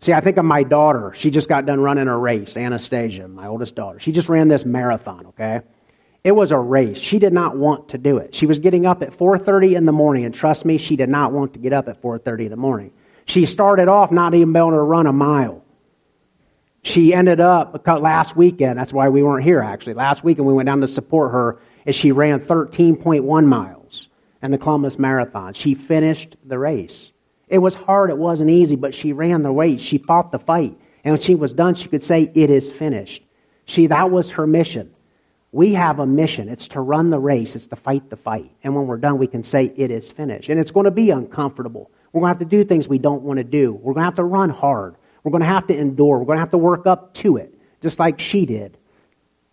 See, 0.00 0.12
I 0.12 0.20
think 0.20 0.36
of 0.36 0.44
my 0.44 0.64
daughter. 0.64 1.12
She 1.14 1.30
just 1.30 1.48
got 1.48 1.64
done 1.64 1.78
running 1.78 2.08
a 2.08 2.18
race, 2.18 2.56
Anastasia, 2.56 3.28
my 3.28 3.46
oldest 3.46 3.76
daughter. 3.76 4.00
She 4.00 4.10
just 4.10 4.28
ran 4.28 4.48
this 4.48 4.64
marathon, 4.64 5.26
okay? 5.26 5.60
It 6.22 6.32
was 6.32 6.52
a 6.52 6.58
race. 6.58 6.98
She 6.98 7.18
did 7.18 7.32
not 7.32 7.56
want 7.56 7.88
to 7.90 7.98
do 7.98 8.18
it. 8.18 8.34
She 8.34 8.46
was 8.46 8.58
getting 8.58 8.84
up 8.84 9.02
at 9.02 9.12
4:30 9.12 9.74
in 9.74 9.86
the 9.86 9.92
morning, 9.92 10.24
and 10.24 10.34
trust 10.34 10.64
me, 10.64 10.76
she 10.76 10.96
did 10.96 11.08
not 11.08 11.32
want 11.32 11.54
to 11.54 11.58
get 11.58 11.72
up 11.72 11.88
at 11.88 12.00
4:30 12.00 12.44
in 12.44 12.50
the 12.50 12.56
morning. 12.56 12.92
She 13.24 13.46
started 13.46 13.88
off 13.88 14.10
not 14.10 14.34
even 14.34 14.52
being 14.52 14.62
able 14.62 14.72
to 14.72 14.82
run 14.82 15.06
a 15.06 15.12
mile. 15.12 15.62
She 16.82 17.14
ended 17.14 17.40
up 17.40 17.86
last 17.86 18.36
weekend, 18.36 18.78
that's 18.78 18.92
why 18.92 19.08
we 19.08 19.22
weren't 19.22 19.44
here 19.44 19.60
actually. 19.60 19.94
Last 19.94 20.24
weekend 20.24 20.46
we 20.46 20.54
went 20.54 20.66
down 20.66 20.80
to 20.80 20.88
support 20.88 21.32
her 21.32 21.58
as 21.86 21.94
she 21.94 22.10
ran 22.10 22.40
13.1 22.40 23.46
miles 23.46 24.08
in 24.42 24.50
the 24.50 24.58
Columbus 24.58 24.98
Marathon. 24.98 25.52
She 25.52 25.74
finished 25.74 26.36
the 26.44 26.58
race. 26.58 27.12
It 27.48 27.58
was 27.58 27.74
hard, 27.74 28.10
it 28.10 28.18
wasn't 28.18 28.50
easy, 28.50 28.76
but 28.76 28.94
she 28.94 29.12
ran 29.12 29.42
the 29.42 29.50
race. 29.50 29.80
She 29.80 29.98
fought 29.98 30.32
the 30.32 30.38
fight. 30.38 30.78
And 31.04 31.12
when 31.12 31.20
she 31.20 31.34
was 31.34 31.52
done, 31.52 31.74
she 31.74 31.88
could 31.88 32.02
say, 32.02 32.30
It 32.34 32.50
is 32.50 32.70
finished. 32.70 33.24
She, 33.64 33.86
that 33.88 34.10
was 34.10 34.32
her 34.32 34.46
mission. 34.46 34.94
We 35.52 35.74
have 35.74 35.98
a 35.98 36.06
mission. 36.06 36.48
It's 36.48 36.68
to 36.68 36.80
run 36.80 37.10
the 37.10 37.18
race, 37.18 37.56
it's 37.56 37.66
to 37.68 37.76
fight 37.76 38.08
the 38.08 38.16
fight. 38.16 38.52
And 38.62 38.74
when 38.74 38.86
we're 38.86 38.98
done, 38.98 39.18
we 39.18 39.26
can 39.26 39.42
say, 39.42 39.72
It 39.76 39.90
is 39.90 40.10
finished. 40.10 40.48
And 40.48 40.60
it's 40.60 40.70
going 40.70 40.84
to 40.84 40.90
be 40.90 41.10
uncomfortable. 41.10 41.90
We're 42.12 42.20
going 42.20 42.34
to 42.34 42.38
have 42.38 42.50
to 42.50 42.56
do 42.56 42.64
things 42.64 42.88
we 42.88 42.98
don't 42.98 43.22
want 43.22 43.38
to 43.38 43.44
do. 43.44 43.72
We're 43.72 43.94
going 43.94 44.02
to 44.02 44.06
have 44.06 44.16
to 44.16 44.24
run 44.24 44.50
hard. 44.50 44.96
We're 45.22 45.30
going 45.30 45.42
to 45.42 45.46
have 45.46 45.66
to 45.66 45.76
endure. 45.76 46.18
We're 46.18 46.24
going 46.24 46.36
to 46.36 46.40
have 46.40 46.50
to 46.52 46.58
work 46.58 46.86
up 46.86 47.14
to 47.14 47.36
it, 47.36 47.54
just 47.82 47.98
like 47.98 48.20
she 48.20 48.46
did. 48.46 48.78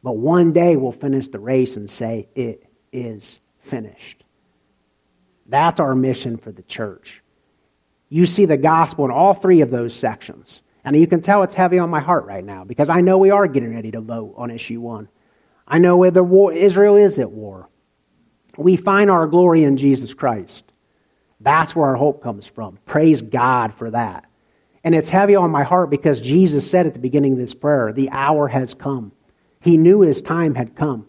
But 0.03 0.13
one 0.17 0.53
day 0.53 0.75
we'll 0.75 0.91
finish 0.91 1.27
the 1.27 1.39
race 1.39 1.75
and 1.75 1.89
say, 1.89 2.27
It 2.35 2.63
is 2.91 3.39
finished. 3.59 4.23
That's 5.47 5.79
our 5.79 5.95
mission 5.95 6.37
for 6.37 6.51
the 6.51 6.63
church. 6.63 7.23
You 8.09 8.25
see 8.25 8.45
the 8.45 8.57
gospel 8.57 9.05
in 9.05 9.11
all 9.11 9.33
three 9.33 9.61
of 9.61 9.71
those 9.71 9.95
sections. 9.95 10.61
And 10.83 10.95
you 10.95 11.07
can 11.07 11.21
tell 11.21 11.43
it's 11.43 11.55
heavy 11.55 11.79
on 11.79 11.89
my 11.89 11.99
heart 11.99 12.25
right 12.25 12.43
now 12.43 12.63
because 12.63 12.87
I 12.87 13.01
know 13.01 13.17
we 13.17 13.29
are 13.29 13.47
getting 13.47 13.73
ready 13.73 13.91
to 13.91 13.99
vote 13.99 14.35
on 14.37 14.51
issue 14.51 14.79
one. 14.79 15.09
I 15.67 15.79
know 15.79 15.97
whether 15.97 16.23
war, 16.23 16.53
Israel 16.53 16.95
is 16.95 17.19
at 17.19 17.31
war. 17.31 17.69
We 18.57 18.77
find 18.77 19.11
our 19.11 19.27
glory 19.27 19.63
in 19.63 19.77
Jesus 19.77 20.13
Christ. 20.13 20.63
That's 21.39 21.75
where 21.75 21.89
our 21.89 21.95
hope 21.95 22.23
comes 22.23 22.47
from. 22.47 22.77
Praise 22.85 23.21
God 23.21 23.73
for 23.73 23.91
that. 23.91 24.25
And 24.83 24.95
it's 24.95 25.09
heavy 25.09 25.35
on 25.35 25.51
my 25.51 25.63
heart 25.63 25.89
because 25.89 26.21
Jesus 26.21 26.69
said 26.69 26.87
at 26.87 26.93
the 26.93 26.99
beginning 26.99 27.33
of 27.33 27.37
this 27.37 27.53
prayer, 27.53 27.91
the 27.91 28.09
hour 28.09 28.47
has 28.47 28.73
come. 28.73 29.11
He 29.59 29.77
knew 29.77 30.01
his 30.01 30.21
time 30.21 30.55
had 30.55 30.75
come. 30.75 31.07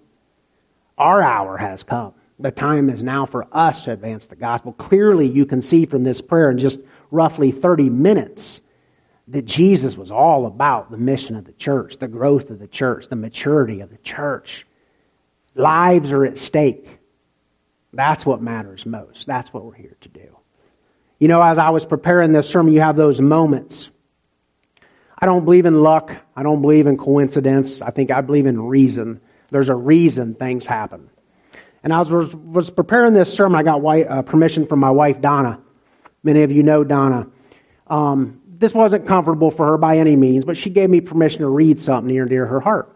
Our 0.99 1.23
hour 1.23 1.57
has 1.57 1.85
come. 1.85 2.15
The 2.41 2.51
time 2.51 2.91
is 2.91 3.03
now 3.03 3.27
for 3.27 3.47
us 3.53 3.85
to 3.85 3.93
advance 3.93 4.27
the 4.27 4.37
gospel. 4.37 4.73
Clearly, 4.73 5.29
you 5.29 5.47
can 5.47 5.63
see 5.63 5.87
from 5.87 6.05
this 6.05 6.21
prayer 6.21 6.51
in 6.51 6.59
just 6.59 6.81
roughly 7.11 7.51
30 7.51 7.89
minutes 7.89 8.61
that 9.29 9.45
Jesus 9.45 9.97
was 9.97 10.11
all 10.11 10.47
about 10.47 10.91
the 10.91 10.97
mission 10.97 11.37
of 11.37 11.45
the 11.45 11.53
church, 11.53 11.99
the 11.99 12.09
growth 12.09 12.51
of 12.51 12.59
the 12.59 12.67
church, 12.67 13.09
the 13.09 13.17
maturity 13.17 13.81
of 13.81 13.91
the 13.91 13.99
church. 13.99 14.67
Lives 15.55 16.13
are 16.13 16.25
at 16.25 16.39
stake. 16.39 16.99
That's 17.93 18.25
what 18.25 18.41
matters 18.41 18.87
most. 18.87 19.27
That's 19.27 19.53
what 19.53 19.65
we're 19.65 19.75
here 19.75 19.97
to 20.01 20.09
do. 20.09 20.37
You 21.19 21.29
know, 21.29 21.43
as 21.43 21.59
I 21.59 21.71
was 21.71 21.85
preparing 21.85 22.33
this 22.33 22.49
sermon, 22.49 22.73
you 22.73 22.81
have 22.81 22.97
those 22.97 23.21
moments. 23.21 23.91
I 25.19 25.27
don't 25.27 25.45
believe 25.45 25.67
in 25.67 25.83
luck. 25.83 26.15
I 26.37 26.43
don't 26.43 26.63
believe 26.63 26.87
in 26.87 26.97
coincidence. 26.97 27.83
I 27.83 27.91
think 27.91 28.11
I 28.11 28.21
believe 28.21 28.47
in 28.47 28.61
reason. 28.61 29.21
There's 29.51 29.69
a 29.69 29.75
reason 29.75 30.37
things 30.37 30.67
happen. 30.67 31.11
And 31.83 31.93
I 31.93 31.99
was, 31.99 32.35
was 32.35 32.71
preparing 32.71 33.15
this 33.15 33.33
sermon. 33.33 33.59
I 33.59 33.63
got 33.63 33.85
uh, 33.85 34.23
permission 34.23 34.67
from 34.67 34.79
my 34.79 34.91
wife, 34.91 35.21
Donna. 35.21 35.61
Many 36.23 36.43
of 36.43 36.53
you 36.53 36.63
know 36.63 36.85
Donna. 36.85 37.29
Um, 37.89 38.41
this 38.59 38.75
wasn't 38.75 39.07
comfortable 39.07 39.51
for 39.51 39.67
her 39.67 39.79
by 39.79 39.99
any 39.99 40.17
means, 40.17 40.45
but 40.45 40.57
she 40.57 40.69
gave 40.69 40.91
me 40.91 41.01
permission 41.01 41.41
to 41.41 41.49
read 41.49 41.79
something 41.79 42.13
near 42.13 42.23
and 42.23 42.31
dear 42.31 42.47
her 42.47 42.61
heart 42.61 42.95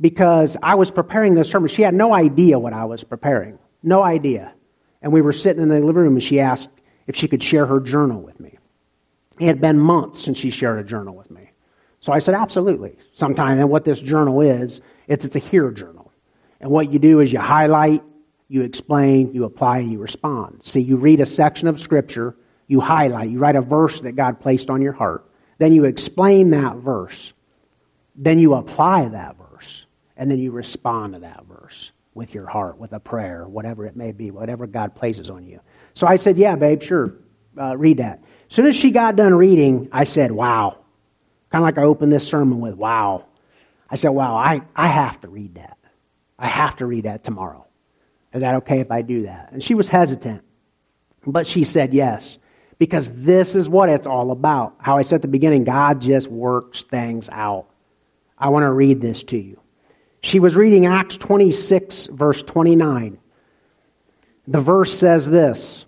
because 0.00 0.56
I 0.62 0.74
was 0.74 0.90
preparing 0.90 1.34
this 1.34 1.50
sermon. 1.50 1.68
She 1.68 1.82
had 1.82 1.94
no 1.94 2.14
idea 2.14 2.58
what 2.58 2.72
I 2.72 2.84
was 2.84 3.04
preparing, 3.04 3.58
no 3.82 4.02
idea. 4.02 4.52
And 5.00 5.12
we 5.12 5.22
were 5.22 5.32
sitting 5.32 5.62
in 5.62 5.68
the 5.68 5.80
living 5.80 6.02
room, 6.02 6.14
and 6.14 6.22
she 6.22 6.40
asked 6.40 6.70
if 7.06 7.16
she 7.16 7.28
could 7.28 7.42
share 7.42 7.66
her 7.66 7.80
journal 7.80 8.20
with 8.20 8.38
me. 8.38 8.58
It 9.40 9.46
had 9.46 9.60
been 9.60 9.78
months 9.78 10.24
since 10.24 10.36
she 10.38 10.50
shared 10.50 10.78
a 10.78 10.84
journal 10.84 11.14
with 11.14 11.30
me. 11.30 11.52
So 12.00 12.12
I 12.12 12.18
said, 12.18 12.34
absolutely. 12.34 12.96
Sometime, 13.12 13.58
and 13.58 13.70
what 13.70 13.84
this 13.84 14.00
journal 14.00 14.40
is, 14.40 14.80
it's, 15.06 15.24
it's 15.24 15.36
a 15.36 15.40
hear 15.40 15.70
journal. 15.70 16.12
And 16.60 16.70
what 16.70 16.92
you 16.92 16.98
do 16.98 17.20
is 17.20 17.32
you 17.32 17.38
highlight, 17.38 18.02
you 18.48 18.62
explain, 18.62 19.32
you 19.32 19.44
apply, 19.44 19.78
and 19.78 19.92
you 19.92 19.98
respond. 19.98 20.64
See, 20.64 20.80
you 20.80 20.96
read 20.96 21.20
a 21.20 21.26
section 21.26 21.68
of 21.68 21.78
Scripture 21.78 22.36
you 22.68 22.80
highlight, 22.80 23.30
you 23.30 23.38
write 23.38 23.56
a 23.56 23.62
verse 23.62 24.02
that 24.02 24.12
God 24.12 24.40
placed 24.40 24.70
on 24.70 24.82
your 24.82 24.92
heart. 24.92 25.24
Then 25.56 25.72
you 25.72 25.86
explain 25.86 26.50
that 26.50 26.76
verse. 26.76 27.32
Then 28.14 28.38
you 28.38 28.54
apply 28.54 29.08
that 29.08 29.36
verse. 29.36 29.86
And 30.16 30.30
then 30.30 30.38
you 30.38 30.52
respond 30.52 31.14
to 31.14 31.20
that 31.20 31.44
verse 31.46 31.90
with 32.14 32.34
your 32.34 32.46
heart, 32.46 32.78
with 32.78 32.92
a 32.92 33.00
prayer, 33.00 33.46
whatever 33.48 33.86
it 33.86 33.96
may 33.96 34.12
be, 34.12 34.30
whatever 34.30 34.66
God 34.66 34.94
places 34.94 35.30
on 35.30 35.46
you. 35.46 35.60
So 35.94 36.06
I 36.06 36.16
said, 36.16 36.36
Yeah, 36.36 36.56
babe, 36.56 36.82
sure, 36.82 37.14
uh, 37.56 37.76
read 37.76 37.98
that. 37.98 38.22
As 38.50 38.56
soon 38.56 38.66
as 38.66 38.76
she 38.76 38.90
got 38.90 39.16
done 39.16 39.34
reading, 39.34 39.88
I 39.90 40.04
said, 40.04 40.30
Wow. 40.30 40.78
Kind 41.50 41.62
of 41.62 41.66
like 41.66 41.78
I 41.78 41.84
opened 41.84 42.12
this 42.12 42.28
sermon 42.28 42.60
with, 42.60 42.74
Wow. 42.74 43.26
I 43.88 43.96
said, 43.96 44.10
Wow, 44.10 44.36
I, 44.36 44.62
I 44.76 44.88
have 44.88 45.20
to 45.22 45.28
read 45.28 45.54
that. 45.54 45.78
I 46.38 46.48
have 46.48 46.76
to 46.76 46.86
read 46.86 47.04
that 47.04 47.24
tomorrow. 47.24 47.66
Is 48.34 48.42
that 48.42 48.56
okay 48.56 48.80
if 48.80 48.90
I 48.90 49.02
do 49.02 49.22
that? 49.22 49.50
And 49.52 49.62
she 49.62 49.74
was 49.74 49.88
hesitant, 49.88 50.42
but 51.26 51.46
she 51.46 51.64
said 51.64 51.94
yes 51.94 52.38
because 52.78 53.10
this 53.10 53.54
is 53.54 53.68
what 53.68 53.88
it's 53.88 54.06
all 54.06 54.30
about. 54.30 54.76
How 54.78 54.98
I 54.98 55.02
said 55.02 55.16
at 55.16 55.22
the 55.22 55.28
beginning, 55.28 55.64
God 55.64 56.00
just 56.00 56.28
works 56.28 56.84
things 56.84 57.28
out. 57.30 57.66
I 58.38 58.50
want 58.50 58.64
to 58.64 58.70
read 58.70 59.00
this 59.00 59.22
to 59.24 59.36
you. 59.36 59.60
She 60.20 60.40
was 60.40 60.56
reading 60.56 60.86
Acts 60.86 61.16
26, 61.16 62.06
verse 62.06 62.42
29. 62.42 63.18
The 64.46 64.60
verse 64.60 64.96
says 64.96 65.28
this 65.28 65.84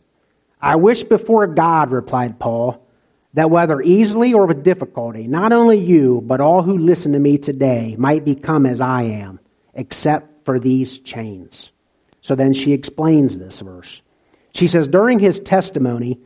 I 0.61 0.77
wish 0.77 1.03
before 1.03 1.47
God, 1.47 1.91
replied 1.91 2.39
Paul, 2.39 2.87
that 3.35 3.51
whether 3.51 3.81
easily 3.81 4.35
or 4.35 4.47
with 4.47 4.65
difficulty, 4.65 5.27
not 5.27 5.53
only 5.53 5.79
you, 5.79 6.21
but 6.25 6.41
all 6.41 6.63
who 6.63 6.77
listen 6.77 7.13
to 7.13 7.19
me 7.19 7.39
today 7.39 7.95
might 7.99 8.25
become 8.25 8.67
as 8.67 8.81
I 8.81 9.03
am, 9.03 9.39
except 9.75 10.45
for 10.45 10.59
these 10.59 10.99
chains. 10.99 11.71
So 12.21 12.35
then 12.35 12.53
she 12.53 12.73
explains 12.73 13.37
this 13.37 13.61
verse. 13.61 14.03
She 14.55 14.67
says, 14.67 14.89
During 14.89 15.21
his 15.21 15.39
testimony, 15.39 16.21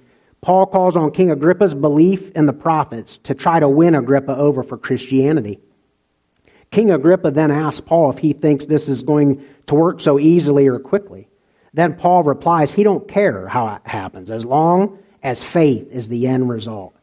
Paul 0.44 0.66
calls 0.66 0.94
on 0.94 1.10
King 1.10 1.30
Agrippa's 1.30 1.72
belief 1.72 2.30
in 2.32 2.44
the 2.44 2.52
prophets 2.52 3.16
to 3.22 3.34
try 3.34 3.60
to 3.60 3.66
win 3.66 3.94
Agrippa 3.94 4.36
over 4.36 4.62
for 4.62 4.76
Christianity. 4.76 5.58
King 6.70 6.90
Agrippa 6.90 7.30
then 7.30 7.50
asks 7.50 7.80
Paul 7.80 8.10
if 8.10 8.18
he 8.18 8.34
thinks 8.34 8.66
this 8.66 8.86
is 8.86 9.02
going 9.02 9.42
to 9.68 9.74
work 9.74 10.00
so 10.00 10.18
easily 10.18 10.68
or 10.68 10.78
quickly. 10.78 11.28
Then 11.72 11.94
Paul 11.94 12.24
replies 12.24 12.70
he 12.70 12.82
don't 12.82 13.08
care 13.08 13.48
how 13.48 13.68
it 13.68 13.86
happens 13.86 14.30
as 14.30 14.44
long 14.44 14.98
as 15.22 15.42
faith 15.42 15.90
is 15.90 16.10
the 16.10 16.26
end 16.26 16.50
result. 16.50 16.94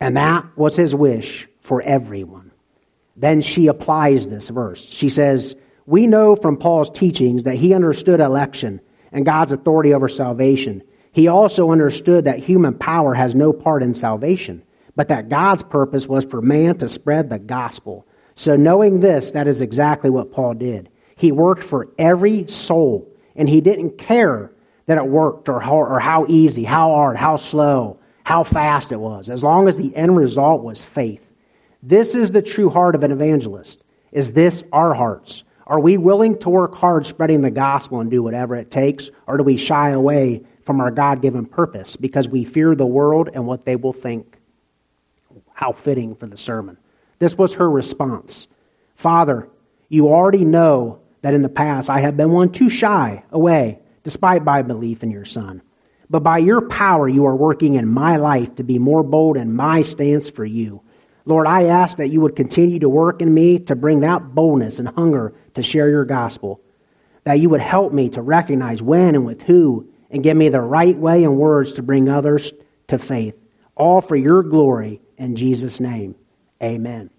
And 0.00 0.16
that 0.16 0.46
was 0.56 0.76
his 0.76 0.94
wish 0.94 1.46
for 1.60 1.82
everyone. 1.82 2.52
Then 3.18 3.42
she 3.42 3.66
applies 3.66 4.28
this 4.28 4.48
verse. 4.48 4.80
She 4.80 5.10
says, 5.10 5.56
"We 5.84 6.06
know 6.06 6.34
from 6.34 6.56
Paul's 6.56 6.88
teachings 6.88 7.42
that 7.42 7.56
he 7.56 7.74
understood 7.74 8.20
election 8.20 8.80
and 9.12 9.26
God's 9.26 9.52
authority 9.52 9.92
over 9.92 10.08
salvation." 10.08 10.82
He 11.16 11.28
also 11.28 11.70
understood 11.70 12.26
that 12.26 12.40
human 12.40 12.74
power 12.74 13.14
has 13.14 13.34
no 13.34 13.50
part 13.54 13.82
in 13.82 13.94
salvation, 13.94 14.62
but 14.96 15.08
that 15.08 15.30
God's 15.30 15.62
purpose 15.62 16.06
was 16.06 16.26
for 16.26 16.42
man 16.42 16.76
to 16.76 16.90
spread 16.90 17.30
the 17.30 17.38
gospel. 17.38 18.06
So, 18.34 18.54
knowing 18.54 19.00
this, 19.00 19.30
that 19.30 19.46
is 19.46 19.62
exactly 19.62 20.10
what 20.10 20.30
Paul 20.30 20.52
did. 20.52 20.90
He 21.16 21.32
worked 21.32 21.62
for 21.62 21.88
every 21.98 22.46
soul, 22.48 23.10
and 23.34 23.48
he 23.48 23.62
didn't 23.62 23.96
care 23.96 24.52
that 24.84 24.98
it 24.98 25.06
worked 25.06 25.48
or 25.48 25.58
how, 25.58 25.76
or 25.76 26.00
how 26.00 26.26
easy, 26.28 26.64
how 26.64 26.90
hard, 26.90 27.16
how 27.16 27.36
slow, 27.36 27.98
how 28.22 28.42
fast 28.42 28.92
it 28.92 29.00
was, 29.00 29.30
as 29.30 29.42
long 29.42 29.68
as 29.68 29.78
the 29.78 29.96
end 29.96 30.18
result 30.18 30.62
was 30.62 30.84
faith. 30.84 31.32
This 31.82 32.14
is 32.14 32.32
the 32.32 32.42
true 32.42 32.68
heart 32.68 32.94
of 32.94 33.02
an 33.02 33.10
evangelist. 33.10 33.82
Is 34.12 34.34
this 34.34 34.66
our 34.70 34.92
hearts? 34.92 35.44
Are 35.66 35.80
we 35.80 35.96
willing 35.96 36.38
to 36.38 36.48
work 36.48 36.74
hard 36.76 37.06
spreading 37.06 37.42
the 37.42 37.50
gospel 37.50 38.00
and 38.00 38.10
do 38.10 38.22
whatever 38.22 38.54
it 38.54 38.70
takes, 38.70 39.10
or 39.26 39.36
do 39.36 39.42
we 39.42 39.56
shy 39.56 39.90
away 39.90 40.44
from 40.62 40.80
our 40.80 40.90
God 40.90 41.22
given 41.22 41.46
purpose 41.46 41.96
because 41.96 42.28
we 42.28 42.44
fear 42.44 42.74
the 42.74 42.86
world 42.86 43.30
and 43.32 43.46
what 43.46 43.64
they 43.64 43.76
will 43.76 43.92
think. 43.92 44.36
How 45.54 45.72
fitting 45.72 46.16
for 46.16 46.26
the 46.26 46.36
sermon. 46.36 46.76
This 47.18 47.38
was 47.38 47.54
her 47.54 47.70
response 47.70 48.48
Father, 48.94 49.48
you 49.88 50.08
already 50.08 50.44
know 50.44 51.00
that 51.20 51.34
in 51.34 51.42
the 51.42 51.48
past 51.48 51.90
I 51.90 52.00
have 52.00 52.16
been 52.16 52.30
one 52.30 52.50
to 52.52 52.70
shy 52.70 53.24
away, 53.30 53.78
despite 54.02 54.42
my 54.42 54.62
belief 54.62 55.02
in 55.02 55.10
your 55.10 55.26
Son. 55.26 55.60
But 56.08 56.20
by 56.20 56.38
your 56.38 56.62
power, 56.68 57.08
you 57.08 57.26
are 57.26 57.36
working 57.36 57.74
in 57.74 57.88
my 57.88 58.16
life 58.16 58.54
to 58.54 58.64
be 58.64 58.78
more 58.78 59.02
bold 59.02 59.36
in 59.36 59.54
my 59.54 59.82
stance 59.82 60.28
for 60.28 60.44
you. 60.44 60.82
Lord, 61.26 61.48
I 61.48 61.64
ask 61.64 61.98
that 61.98 62.08
you 62.08 62.20
would 62.20 62.36
continue 62.36 62.78
to 62.78 62.88
work 62.88 63.20
in 63.20 63.34
me 63.34 63.58
to 63.58 63.74
bring 63.74 64.00
that 64.00 64.34
boldness 64.34 64.78
and 64.78 64.88
hunger 64.88 65.34
to 65.54 65.62
share 65.62 65.90
your 65.90 66.04
gospel. 66.04 66.60
That 67.24 67.40
you 67.40 67.50
would 67.50 67.60
help 67.60 67.92
me 67.92 68.08
to 68.10 68.22
recognize 68.22 68.80
when 68.80 69.16
and 69.16 69.26
with 69.26 69.42
who 69.42 69.88
and 70.08 70.22
give 70.22 70.36
me 70.36 70.48
the 70.48 70.60
right 70.60 70.96
way 70.96 71.24
and 71.24 71.36
words 71.36 71.72
to 71.72 71.82
bring 71.82 72.08
others 72.08 72.52
to 72.86 72.98
faith. 72.98 73.36
All 73.74 74.00
for 74.00 74.14
your 74.14 74.44
glory 74.44 75.00
in 75.18 75.34
Jesus' 75.34 75.80
name. 75.80 76.14
Amen. 76.62 77.10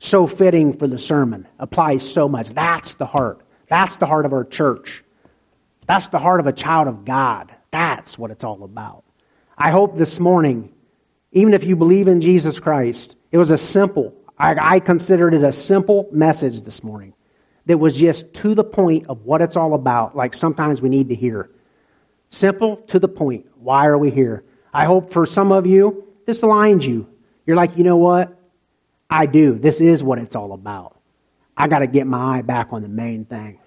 So 0.00 0.26
fitting 0.26 0.76
for 0.76 0.88
the 0.88 0.98
sermon. 0.98 1.46
Applies 1.60 2.12
so 2.12 2.28
much. 2.28 2.48
That's 2.50 2.94
the 2.94 3.06
heart. 3.06 3.40
That's 3.68 3.96
the 3.96 4.06
heart 4.06 4.26
of 4.26 4.32
our 4.32 4.44
church. 4.44 5.04
That's 5.86 6.08
the 6.08 6.18
heart 6.18 6.40
of 6.40 6.48
a 6.48 6.52
child 6.52 6.88
of 6.88 7.04
God. 7.04 7.54
That's 7.70 8.18
what 8.18 8.32
it's 8.32 8.44
all 8.44 8.64
about. 8.64 9.04
I 9.56 9.70
hope 9.70 9.96
this 9.96 10.18
morning, 10.20 10.72
even 11.36 11.52
if 11.52 11.64
you 11.64 11.76
believe 11.76 12.08
in 12.08 12.22
Jesus 12.22 12.58
Christ, 12.58 13.14
It 13.30 13.38
was 13.38 13.50
a 13.50 13.58
simple, 13.58 14.14
I, 14.38 14.76
I 14.76 14.80
considered 14.80 15.34
it 15.34 15.42
a 15.42 15.52
simple 15.52 16.08
message 16.10 16.62
this 16.62 16.82
morning 16.82 17.12
that 17.66 17.76
was 17.76 17.94
just 17.94 18.32
to 18.34 18.54
the 18.54 18.64
point 18.64 19.08
of 19.08 19.26
what 19.26 19.42
it's 19.42 19.56
all 19.56 19.74
about, 19.74 20.16
like 20.16 20.32
sometimes 20.32 20.80
we 20.80 20.88
need 20.88 21.10
to 21.10 21.14
hear. 21.14 21.50
Simple 22.30 22.78
to 22.88 22.98
the 22.98 23.08
point. 23.08 23.44
Why 23.56 23.88
are 23.88 23.98
we 23.98 24.10
here? 24.10 24.42
I 24.72 24.86
hope 24.86 25.12
for 25.12 25.26
some 25.26 25.52
of 25.52 25.66
you, 25.66 26.06
this 26.24 26.40
aligns 26.40 26.84
you. 26.84 27.08
You're 27.44 27.56
like, 27.56 27.76
you 27.76 27.84
know 27.84 27.98
what? 27.98 28.40
I 29.10 29.26
do. 29.26 29.58
This 29.58 29.82
is 29.82 30.02
what 30.02 30.18
it's 30.18 30.34
all 30.34 30.52
about. 30.52 30.98
I 31.54 31.68
got 31.68 31.80
to 31.80 31.86
get 31.86 32.06
my 32.06 32.38
eye 32.38 32.42
back 32.42 32.72
on 32.72 32.80
the 32.80 32.88
main 32.88 33.26
thing. 33.26 33.58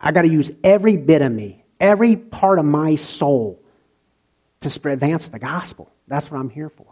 I 0.00 0.12
got 0.12 0.22
to 0.22 0.28
use 0.28 0.52
every 0.62 0.96
bit 0.96 1.22
of 1.22 1.32
me, 1.32 1.64
every 1.80 2.14
part 2.14 2.60
of 2.60 2.64
my 2.64 2.94
soul 2.94 3.63
to 4.64 4.70
spread, 4.70 4.94
advance 4.94 5.28
the 5.28 5.38
gospel. 5.38 5.90
That's 6.08 6.30
what 6.30 6.38
I'm 6.38 6.50
here 6.50 6.68
for. 6.68 6.86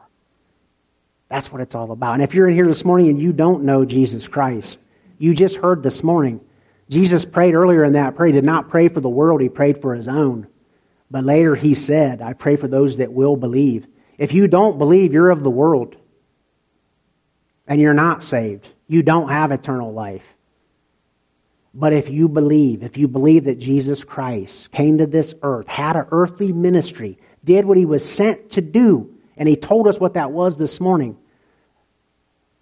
That's 1.29 1.51
what 1.51 1.61
it's 1.61 1.75
all 1.75 1.91
about. 1.91 2.15
And 2.15 2.23
if 2.23 2.35
you're 2.35 2.49
in 2.49 2.55
here 2.55 2.67
this 2.67 2.85
morning 2.85 3.09
and 3.09 3.21
you 3.21 3.33
don't 3.33 3.65
know 3.65 3.85
Jesus 3.85 4.29
Christ, 4.29 4.79
you 5.19 5.35
just 5.35 5.57
heard 5.57 5.83
this 5.83 6.03
morning, 6.03 6.41
Jesus 6.89 7.25
prayed 7.25 7.55
earlier 7.55 7.85
in 7.85 7.95
that 7.95 8.17
prayer. 8.17 8.29
He 8.29 8.33
did 8.33 8.45
not 8.45 8.69
pray 8.69 8.89
for 8.89 9.01
the 9.01 9.09
world, 9.09 9.41
he 9.41 9.49
prayed 9.49 9.81
for 9.81 9.95
his 9.95 10.09
own. 10.09 10.47
But 11.11 11.25
later 11.25 11.55
he 11.55 11.75
said, 11.75 12.23
I 12.23 12.33
pray 12.33 12.57
for 12.57 12.69
those 12.69 12.97
that 12.99 13.13
will 13.13 13.37
believe. 13.37 13.87
If 14.19 14.33
you 14.33 14.49
don't 14.49 14.79
believe, 14.79 15.13
you're 15.13 15.31
of 15.31 15.43
the 15.43 15.51
world 15.51 15.97
and 17.67 17.81
you're 17.81 17.95
not 17.95 18.23
saved. 18.23 18.69
You 18.87 19.03
don't 19.03 19.29
have 19.29 19.53
eternal 19.53 19.93
life. 19.93 20.35
But 21.75 21.93
if 21.95 22.11
you 22.11 22.29
believe, 22.29 22.83
if 22.83 22.99
you 22.99 23.09
believe 23.09 23.45
that 23.45 23.59
Jesus 23.59 24.05
Christ 24.05 24.71
came 24.71 24.99
to 24.99 25.07
this 25.07 25.35
earth, 25.43 25.69
had 25.69 25.97
an 25.97 26.07
earthly 26.11 26.53
ministry, 26.53 27.19
did 27.44 27.64
what 27.64 27.76
he 27.76 27.85
was 27.85 28.09
sent 28.09 28.50
to 28.50 28.61
do, 28.61 29.14
and 29.37 29.48
he 29.48 29.57
told 29.57 29.88
us 29.88 29.98
what 29.98 30.14
that 30.14 30.31
was 30.31 30.57
this 30.57 30.81
morning, 30.81 31.16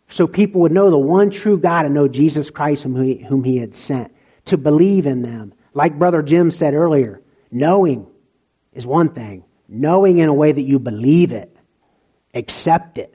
so 0.09 0.27
people 0.27 0.63
would 0.63 0.73
know 0.73 0.91
the 0.91 0.99
one 0.99 1.31
true 1.31 1.59
God 1.59 1.85
and 1.85 1.95
know 1.95 2.09
Jesus 2.09 2.51
Christ 2.51 2.83
whom 2.83 3.01
he, 3.03 3.17
whom 3.17 3.45
he 3.45 3.59
had 3.59 3.75
sent, 3.75 4.13
to 4.47 4.57
believe 4.57 5.07
in 5.07 5.23
them. 5.23 5.53
Like 5.73 5.99
Brother 5.99 6.23
Jim 6.23 6.51
said 6.51 6.75
earlier, 6.75 7.21
knowing 7.51 8.09
is 8.73 8.87
one 8.87 9.11
thing, 9.11 9.45
knowing 9.69 10.19
in 10.19 10.29
a 10.29 10.35
way 10.35 10.51
that 10.51 10.63
you 10.63 10.81
believe 10.81 11.31
it, 11.31 11.57
accept 12.35 12.99
it, 12.99 13.15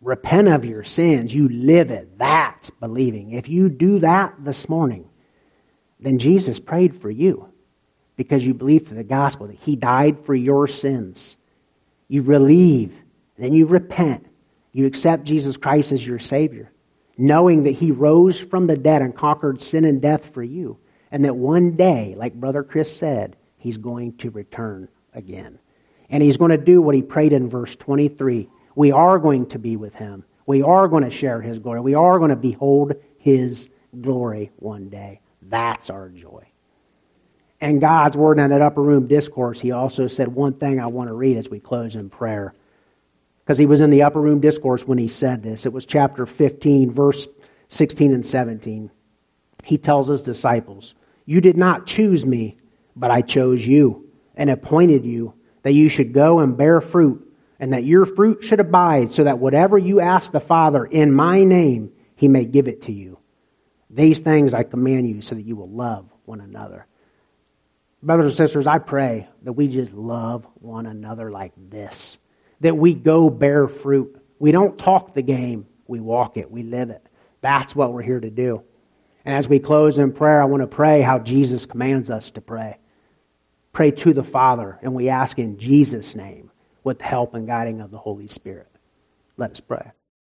repent 0.00 0.48
of 0.48 0.64
your 0.64 0.82
sins, 0.82 1.32
you 1.32 1.48
live 1.48 1.90
it. 1.92 2.18
That's 2.18 2.70
believing. 2.70 3.30
If 3.30 3.48
you 3.48 3.68
do 3.68 4.00
that 4.00 4.34
this 4.40 4.68
morning, 4.68 5.08
then 6.00 6.18
Jesus 6.18 6.58
prayed 6.58 6.96
for 6.96 7.10
you 7.10 7.51
because 8.16 8.44
you 8.46 8.54
believe 8.54 8.88
the 8.88 9.04
gospel 9.04 9.46
that 9.46 9.56
he 9.56 9.76
died 9.76 10.24
for 10.24 10.34
your 10.34 10.66
sins. 10.66 11.36
You 12.08 12.22
believe, 12.22 13.00
then 13.38 13.52
you 13.52 13.66
repent. 13.66 14.26
You 14.72 14.86
accept 14.86 15.24
Jesus 15.24 15.56
Christ 15.56 15.92
as 15.92 16.06
your 16.06 16.18
Savior, 16.18 16.72
knowing 17.16 17.64
that 17.64 17.72
he 17.72 17.90
rose 17.90 18.40
from 18.40 18.66
the 18.66 18.76
dead 18.76 19.02
and 19.02 19.14
conquered 19.14 19.60
sin 19.60 19.84
and 19.84 20.00
death 20.00 20.32
for 20.32 20.42
you, 20.42 20.78
and 21.10 21.24
that 21.24 21.36
one 21.36 21.76
day, 21.76 22.14
like 22.16 22.34
Brother 22.34 22.62
Chris 22.62 22.94
said, 22.94 23.36
he's 23.56 23.76
going 23.76 24.16
to 24.18 24.30
return 24.30 24.88
again. 25.14 25.58
And 26.08 26.22
he's 26.22 26.36
going 26.36 26.50
to 26.50 26.58
do 26.58 26.80
what 26.80 26.94
he 26.94 27.02
prayed 27.02 27.32
in 27.32 27.48
verse 27.48 27.74
23 27.76 28.48
we 28.74 28.92
are 28.92 29.18
going 29.18 29.46
to 29.46 29.58
be 29.58 29.76
with 29.76 29.94
him. 29.94 30.24
We 30.46 30.62
are 30.62 30.88
going 30.88 31.04
to 31.04 31.10
share 31.10 31.40
his 31.40 31.58
glory. 31.58 31.80
We 31.80 31.94
are 31.94 32.18
going 32.18 32.30
to 32.30 32.36
behold 32.36 32.94
his 33.18 33.68
glory 34.00 34.50
one 34.56 34.88
day. 34.88 35.20
That's 35.42 35.90
our 35.90 36.08
joy. 36.08 36.51
And 37.62 37.80
God's 37.80 38.16
word 38.16 38.40
in 38.40 38.50
that 38.50 38.60
upper 38.60 38.82
room 38.82 39.06
discourse, 39.06 39.60
he 39.60 39.70
also 39.70 40.08
said 40.08 40.26
one 40.26 40.54
thing 40.54 40.80
I 40.80 40.88
want 40.88 41.08
to 41.08 41.14
read 41.14 41.36
as 41.36 41.48
we 41.48 41.60
close 41.60 41.94
in 41.94 42.10
prayer. 42.10 42.54
Because 43.38 43.56
he 43.56 43.66
was 43.66 43.80
in 43.80 43.90
the 43.90 44.02
upper 44.02 44.20
room 44.20 44.40
discourse 44.40 44.84
when 44.84 44.98
he 44.98 45.06
said 45.06 45.44
this. 45.44 45.64
It 45.64 45.72
was 45.72 45.86
chapter 45.86 46.26
15, 46.26 46.90
verse 46.90 47.28
16 47.68 48.14
and 48.14 48.26
17. 48.26 48.90
He 49.64 49.78
tells 49.78 50.08
his 50.08 50.22
disciples, 50.22 50.96
You 51.24 51.40
did 51.40 51.56
not 51.56 51.86
choose 51.86 52.26
me, 52.26 52.56
but 52.96 53.12
I 53.12 53.22
chose 53.22 53.64
you 53.64 54.08
and 54.34 54.50
appointed 54.50 55.04
you 55.04 55.34
that 55.62 55.72
you 55.72 55.88
should 55.88 56.12
go 56.12 56.40
and 56.40 56.56
bear 56.56 56.80
fruit 56.80 57.32
and 57.60 57.72
that 57.74 57.84
your 57.84 58.06
fruit 58.06 58.42
should 58.42 58.58
abide, 58.58 59.12
so 59.12 59.22
that 59.22 59.38
whatever 59.38 59.78
you 59.78 60.00
ask 60.00 60.32
the 60.32 60.40
Father 60.40 60.84
in 60.84 61.12
my 61.12 61.44
name, 61.44 61.92
he 62.16 62.26
may 62.26 62.44
give 62.44 62.66
it 62.66 62.82
to 62.82 62.92
you. 62.92 63.20
These 63.88 64.18
things 64.18 64.52
I 64.52 64.64
command 64.64 65.08
you 65.08 65.22
so 65.22 65.36
that 65.36 65.42
you 65.42 65.54
will 65.54 65.70
love 65.70 66.12
one 66.24 66.40
another. 66.40 66.88
Brothers 68.02 68.26
and 68.26 68.34
sisters, 68.34 68.66
I 68.66 68.78
pray 68.78 69.28
that 69.42 69.52
we 69.52 69.68
just 69.68 69.92
love 69.92 70.46
one 70.54 70.86
another 70.86 71.30
like 71.30 71.52
this, 71.56 72.18
that 72.60 72.76
we 72.76 72.94
go 72.94 73.30
bear 73.30 73.68
fruit. 73.68 74.20
We 74.40 74.50
don't 74.50 74.76
talk 74.76 75.14
the 75.14 75.22
game, 75.22 75.66
we 75.86 76.00
walk 76.00 76.36
it, 76.36 76.50
we 76.50 76.64
live 76.64 76.90
it. 76.90 77.06
That's 77.42 77.76
what 77.76 77.92
we're 77.92 78.02
here 78.02 78.18
to 78.18 78.30
do. 78.30 78.64
And 79.24 79.36
as 79.36 79.48
we 79.48 79.60
close 79.60 80.00
in 80.00 80.12
prayer, 80.12 80.42
I 80.42 80.46
want 80.46 80.62
to 80.62 80.66
pray 80.66 81.02
how 81.02 81.20
Jesus 81.20 81.64
commands 81.64 82.10
us 82.10 82.30
to 82.30 82.40
pray. 82.40 82.78
Pray 83.72 83.92
to 83.92 84.12
the 84.12 84.24
Father, 84.24 84.80
and 84.82 84.94
we 84.94 85.08
ask 85.08 85.38
in 85.38 85.58
Jesus' 85.58 86.16
name 86.16 86.50
with 86.82 86.98
the 86.98 87.04
help 87.04 87.34
and 87.34 87.46
guiding 87.46 87.80
of 87.80 87.92
the 87.92 87.98
Holy 87.98 88.26
Spirit. 88.26 88.68
Let 89.36 89.52
us 89.52 89.60
pray. 89.60 89.92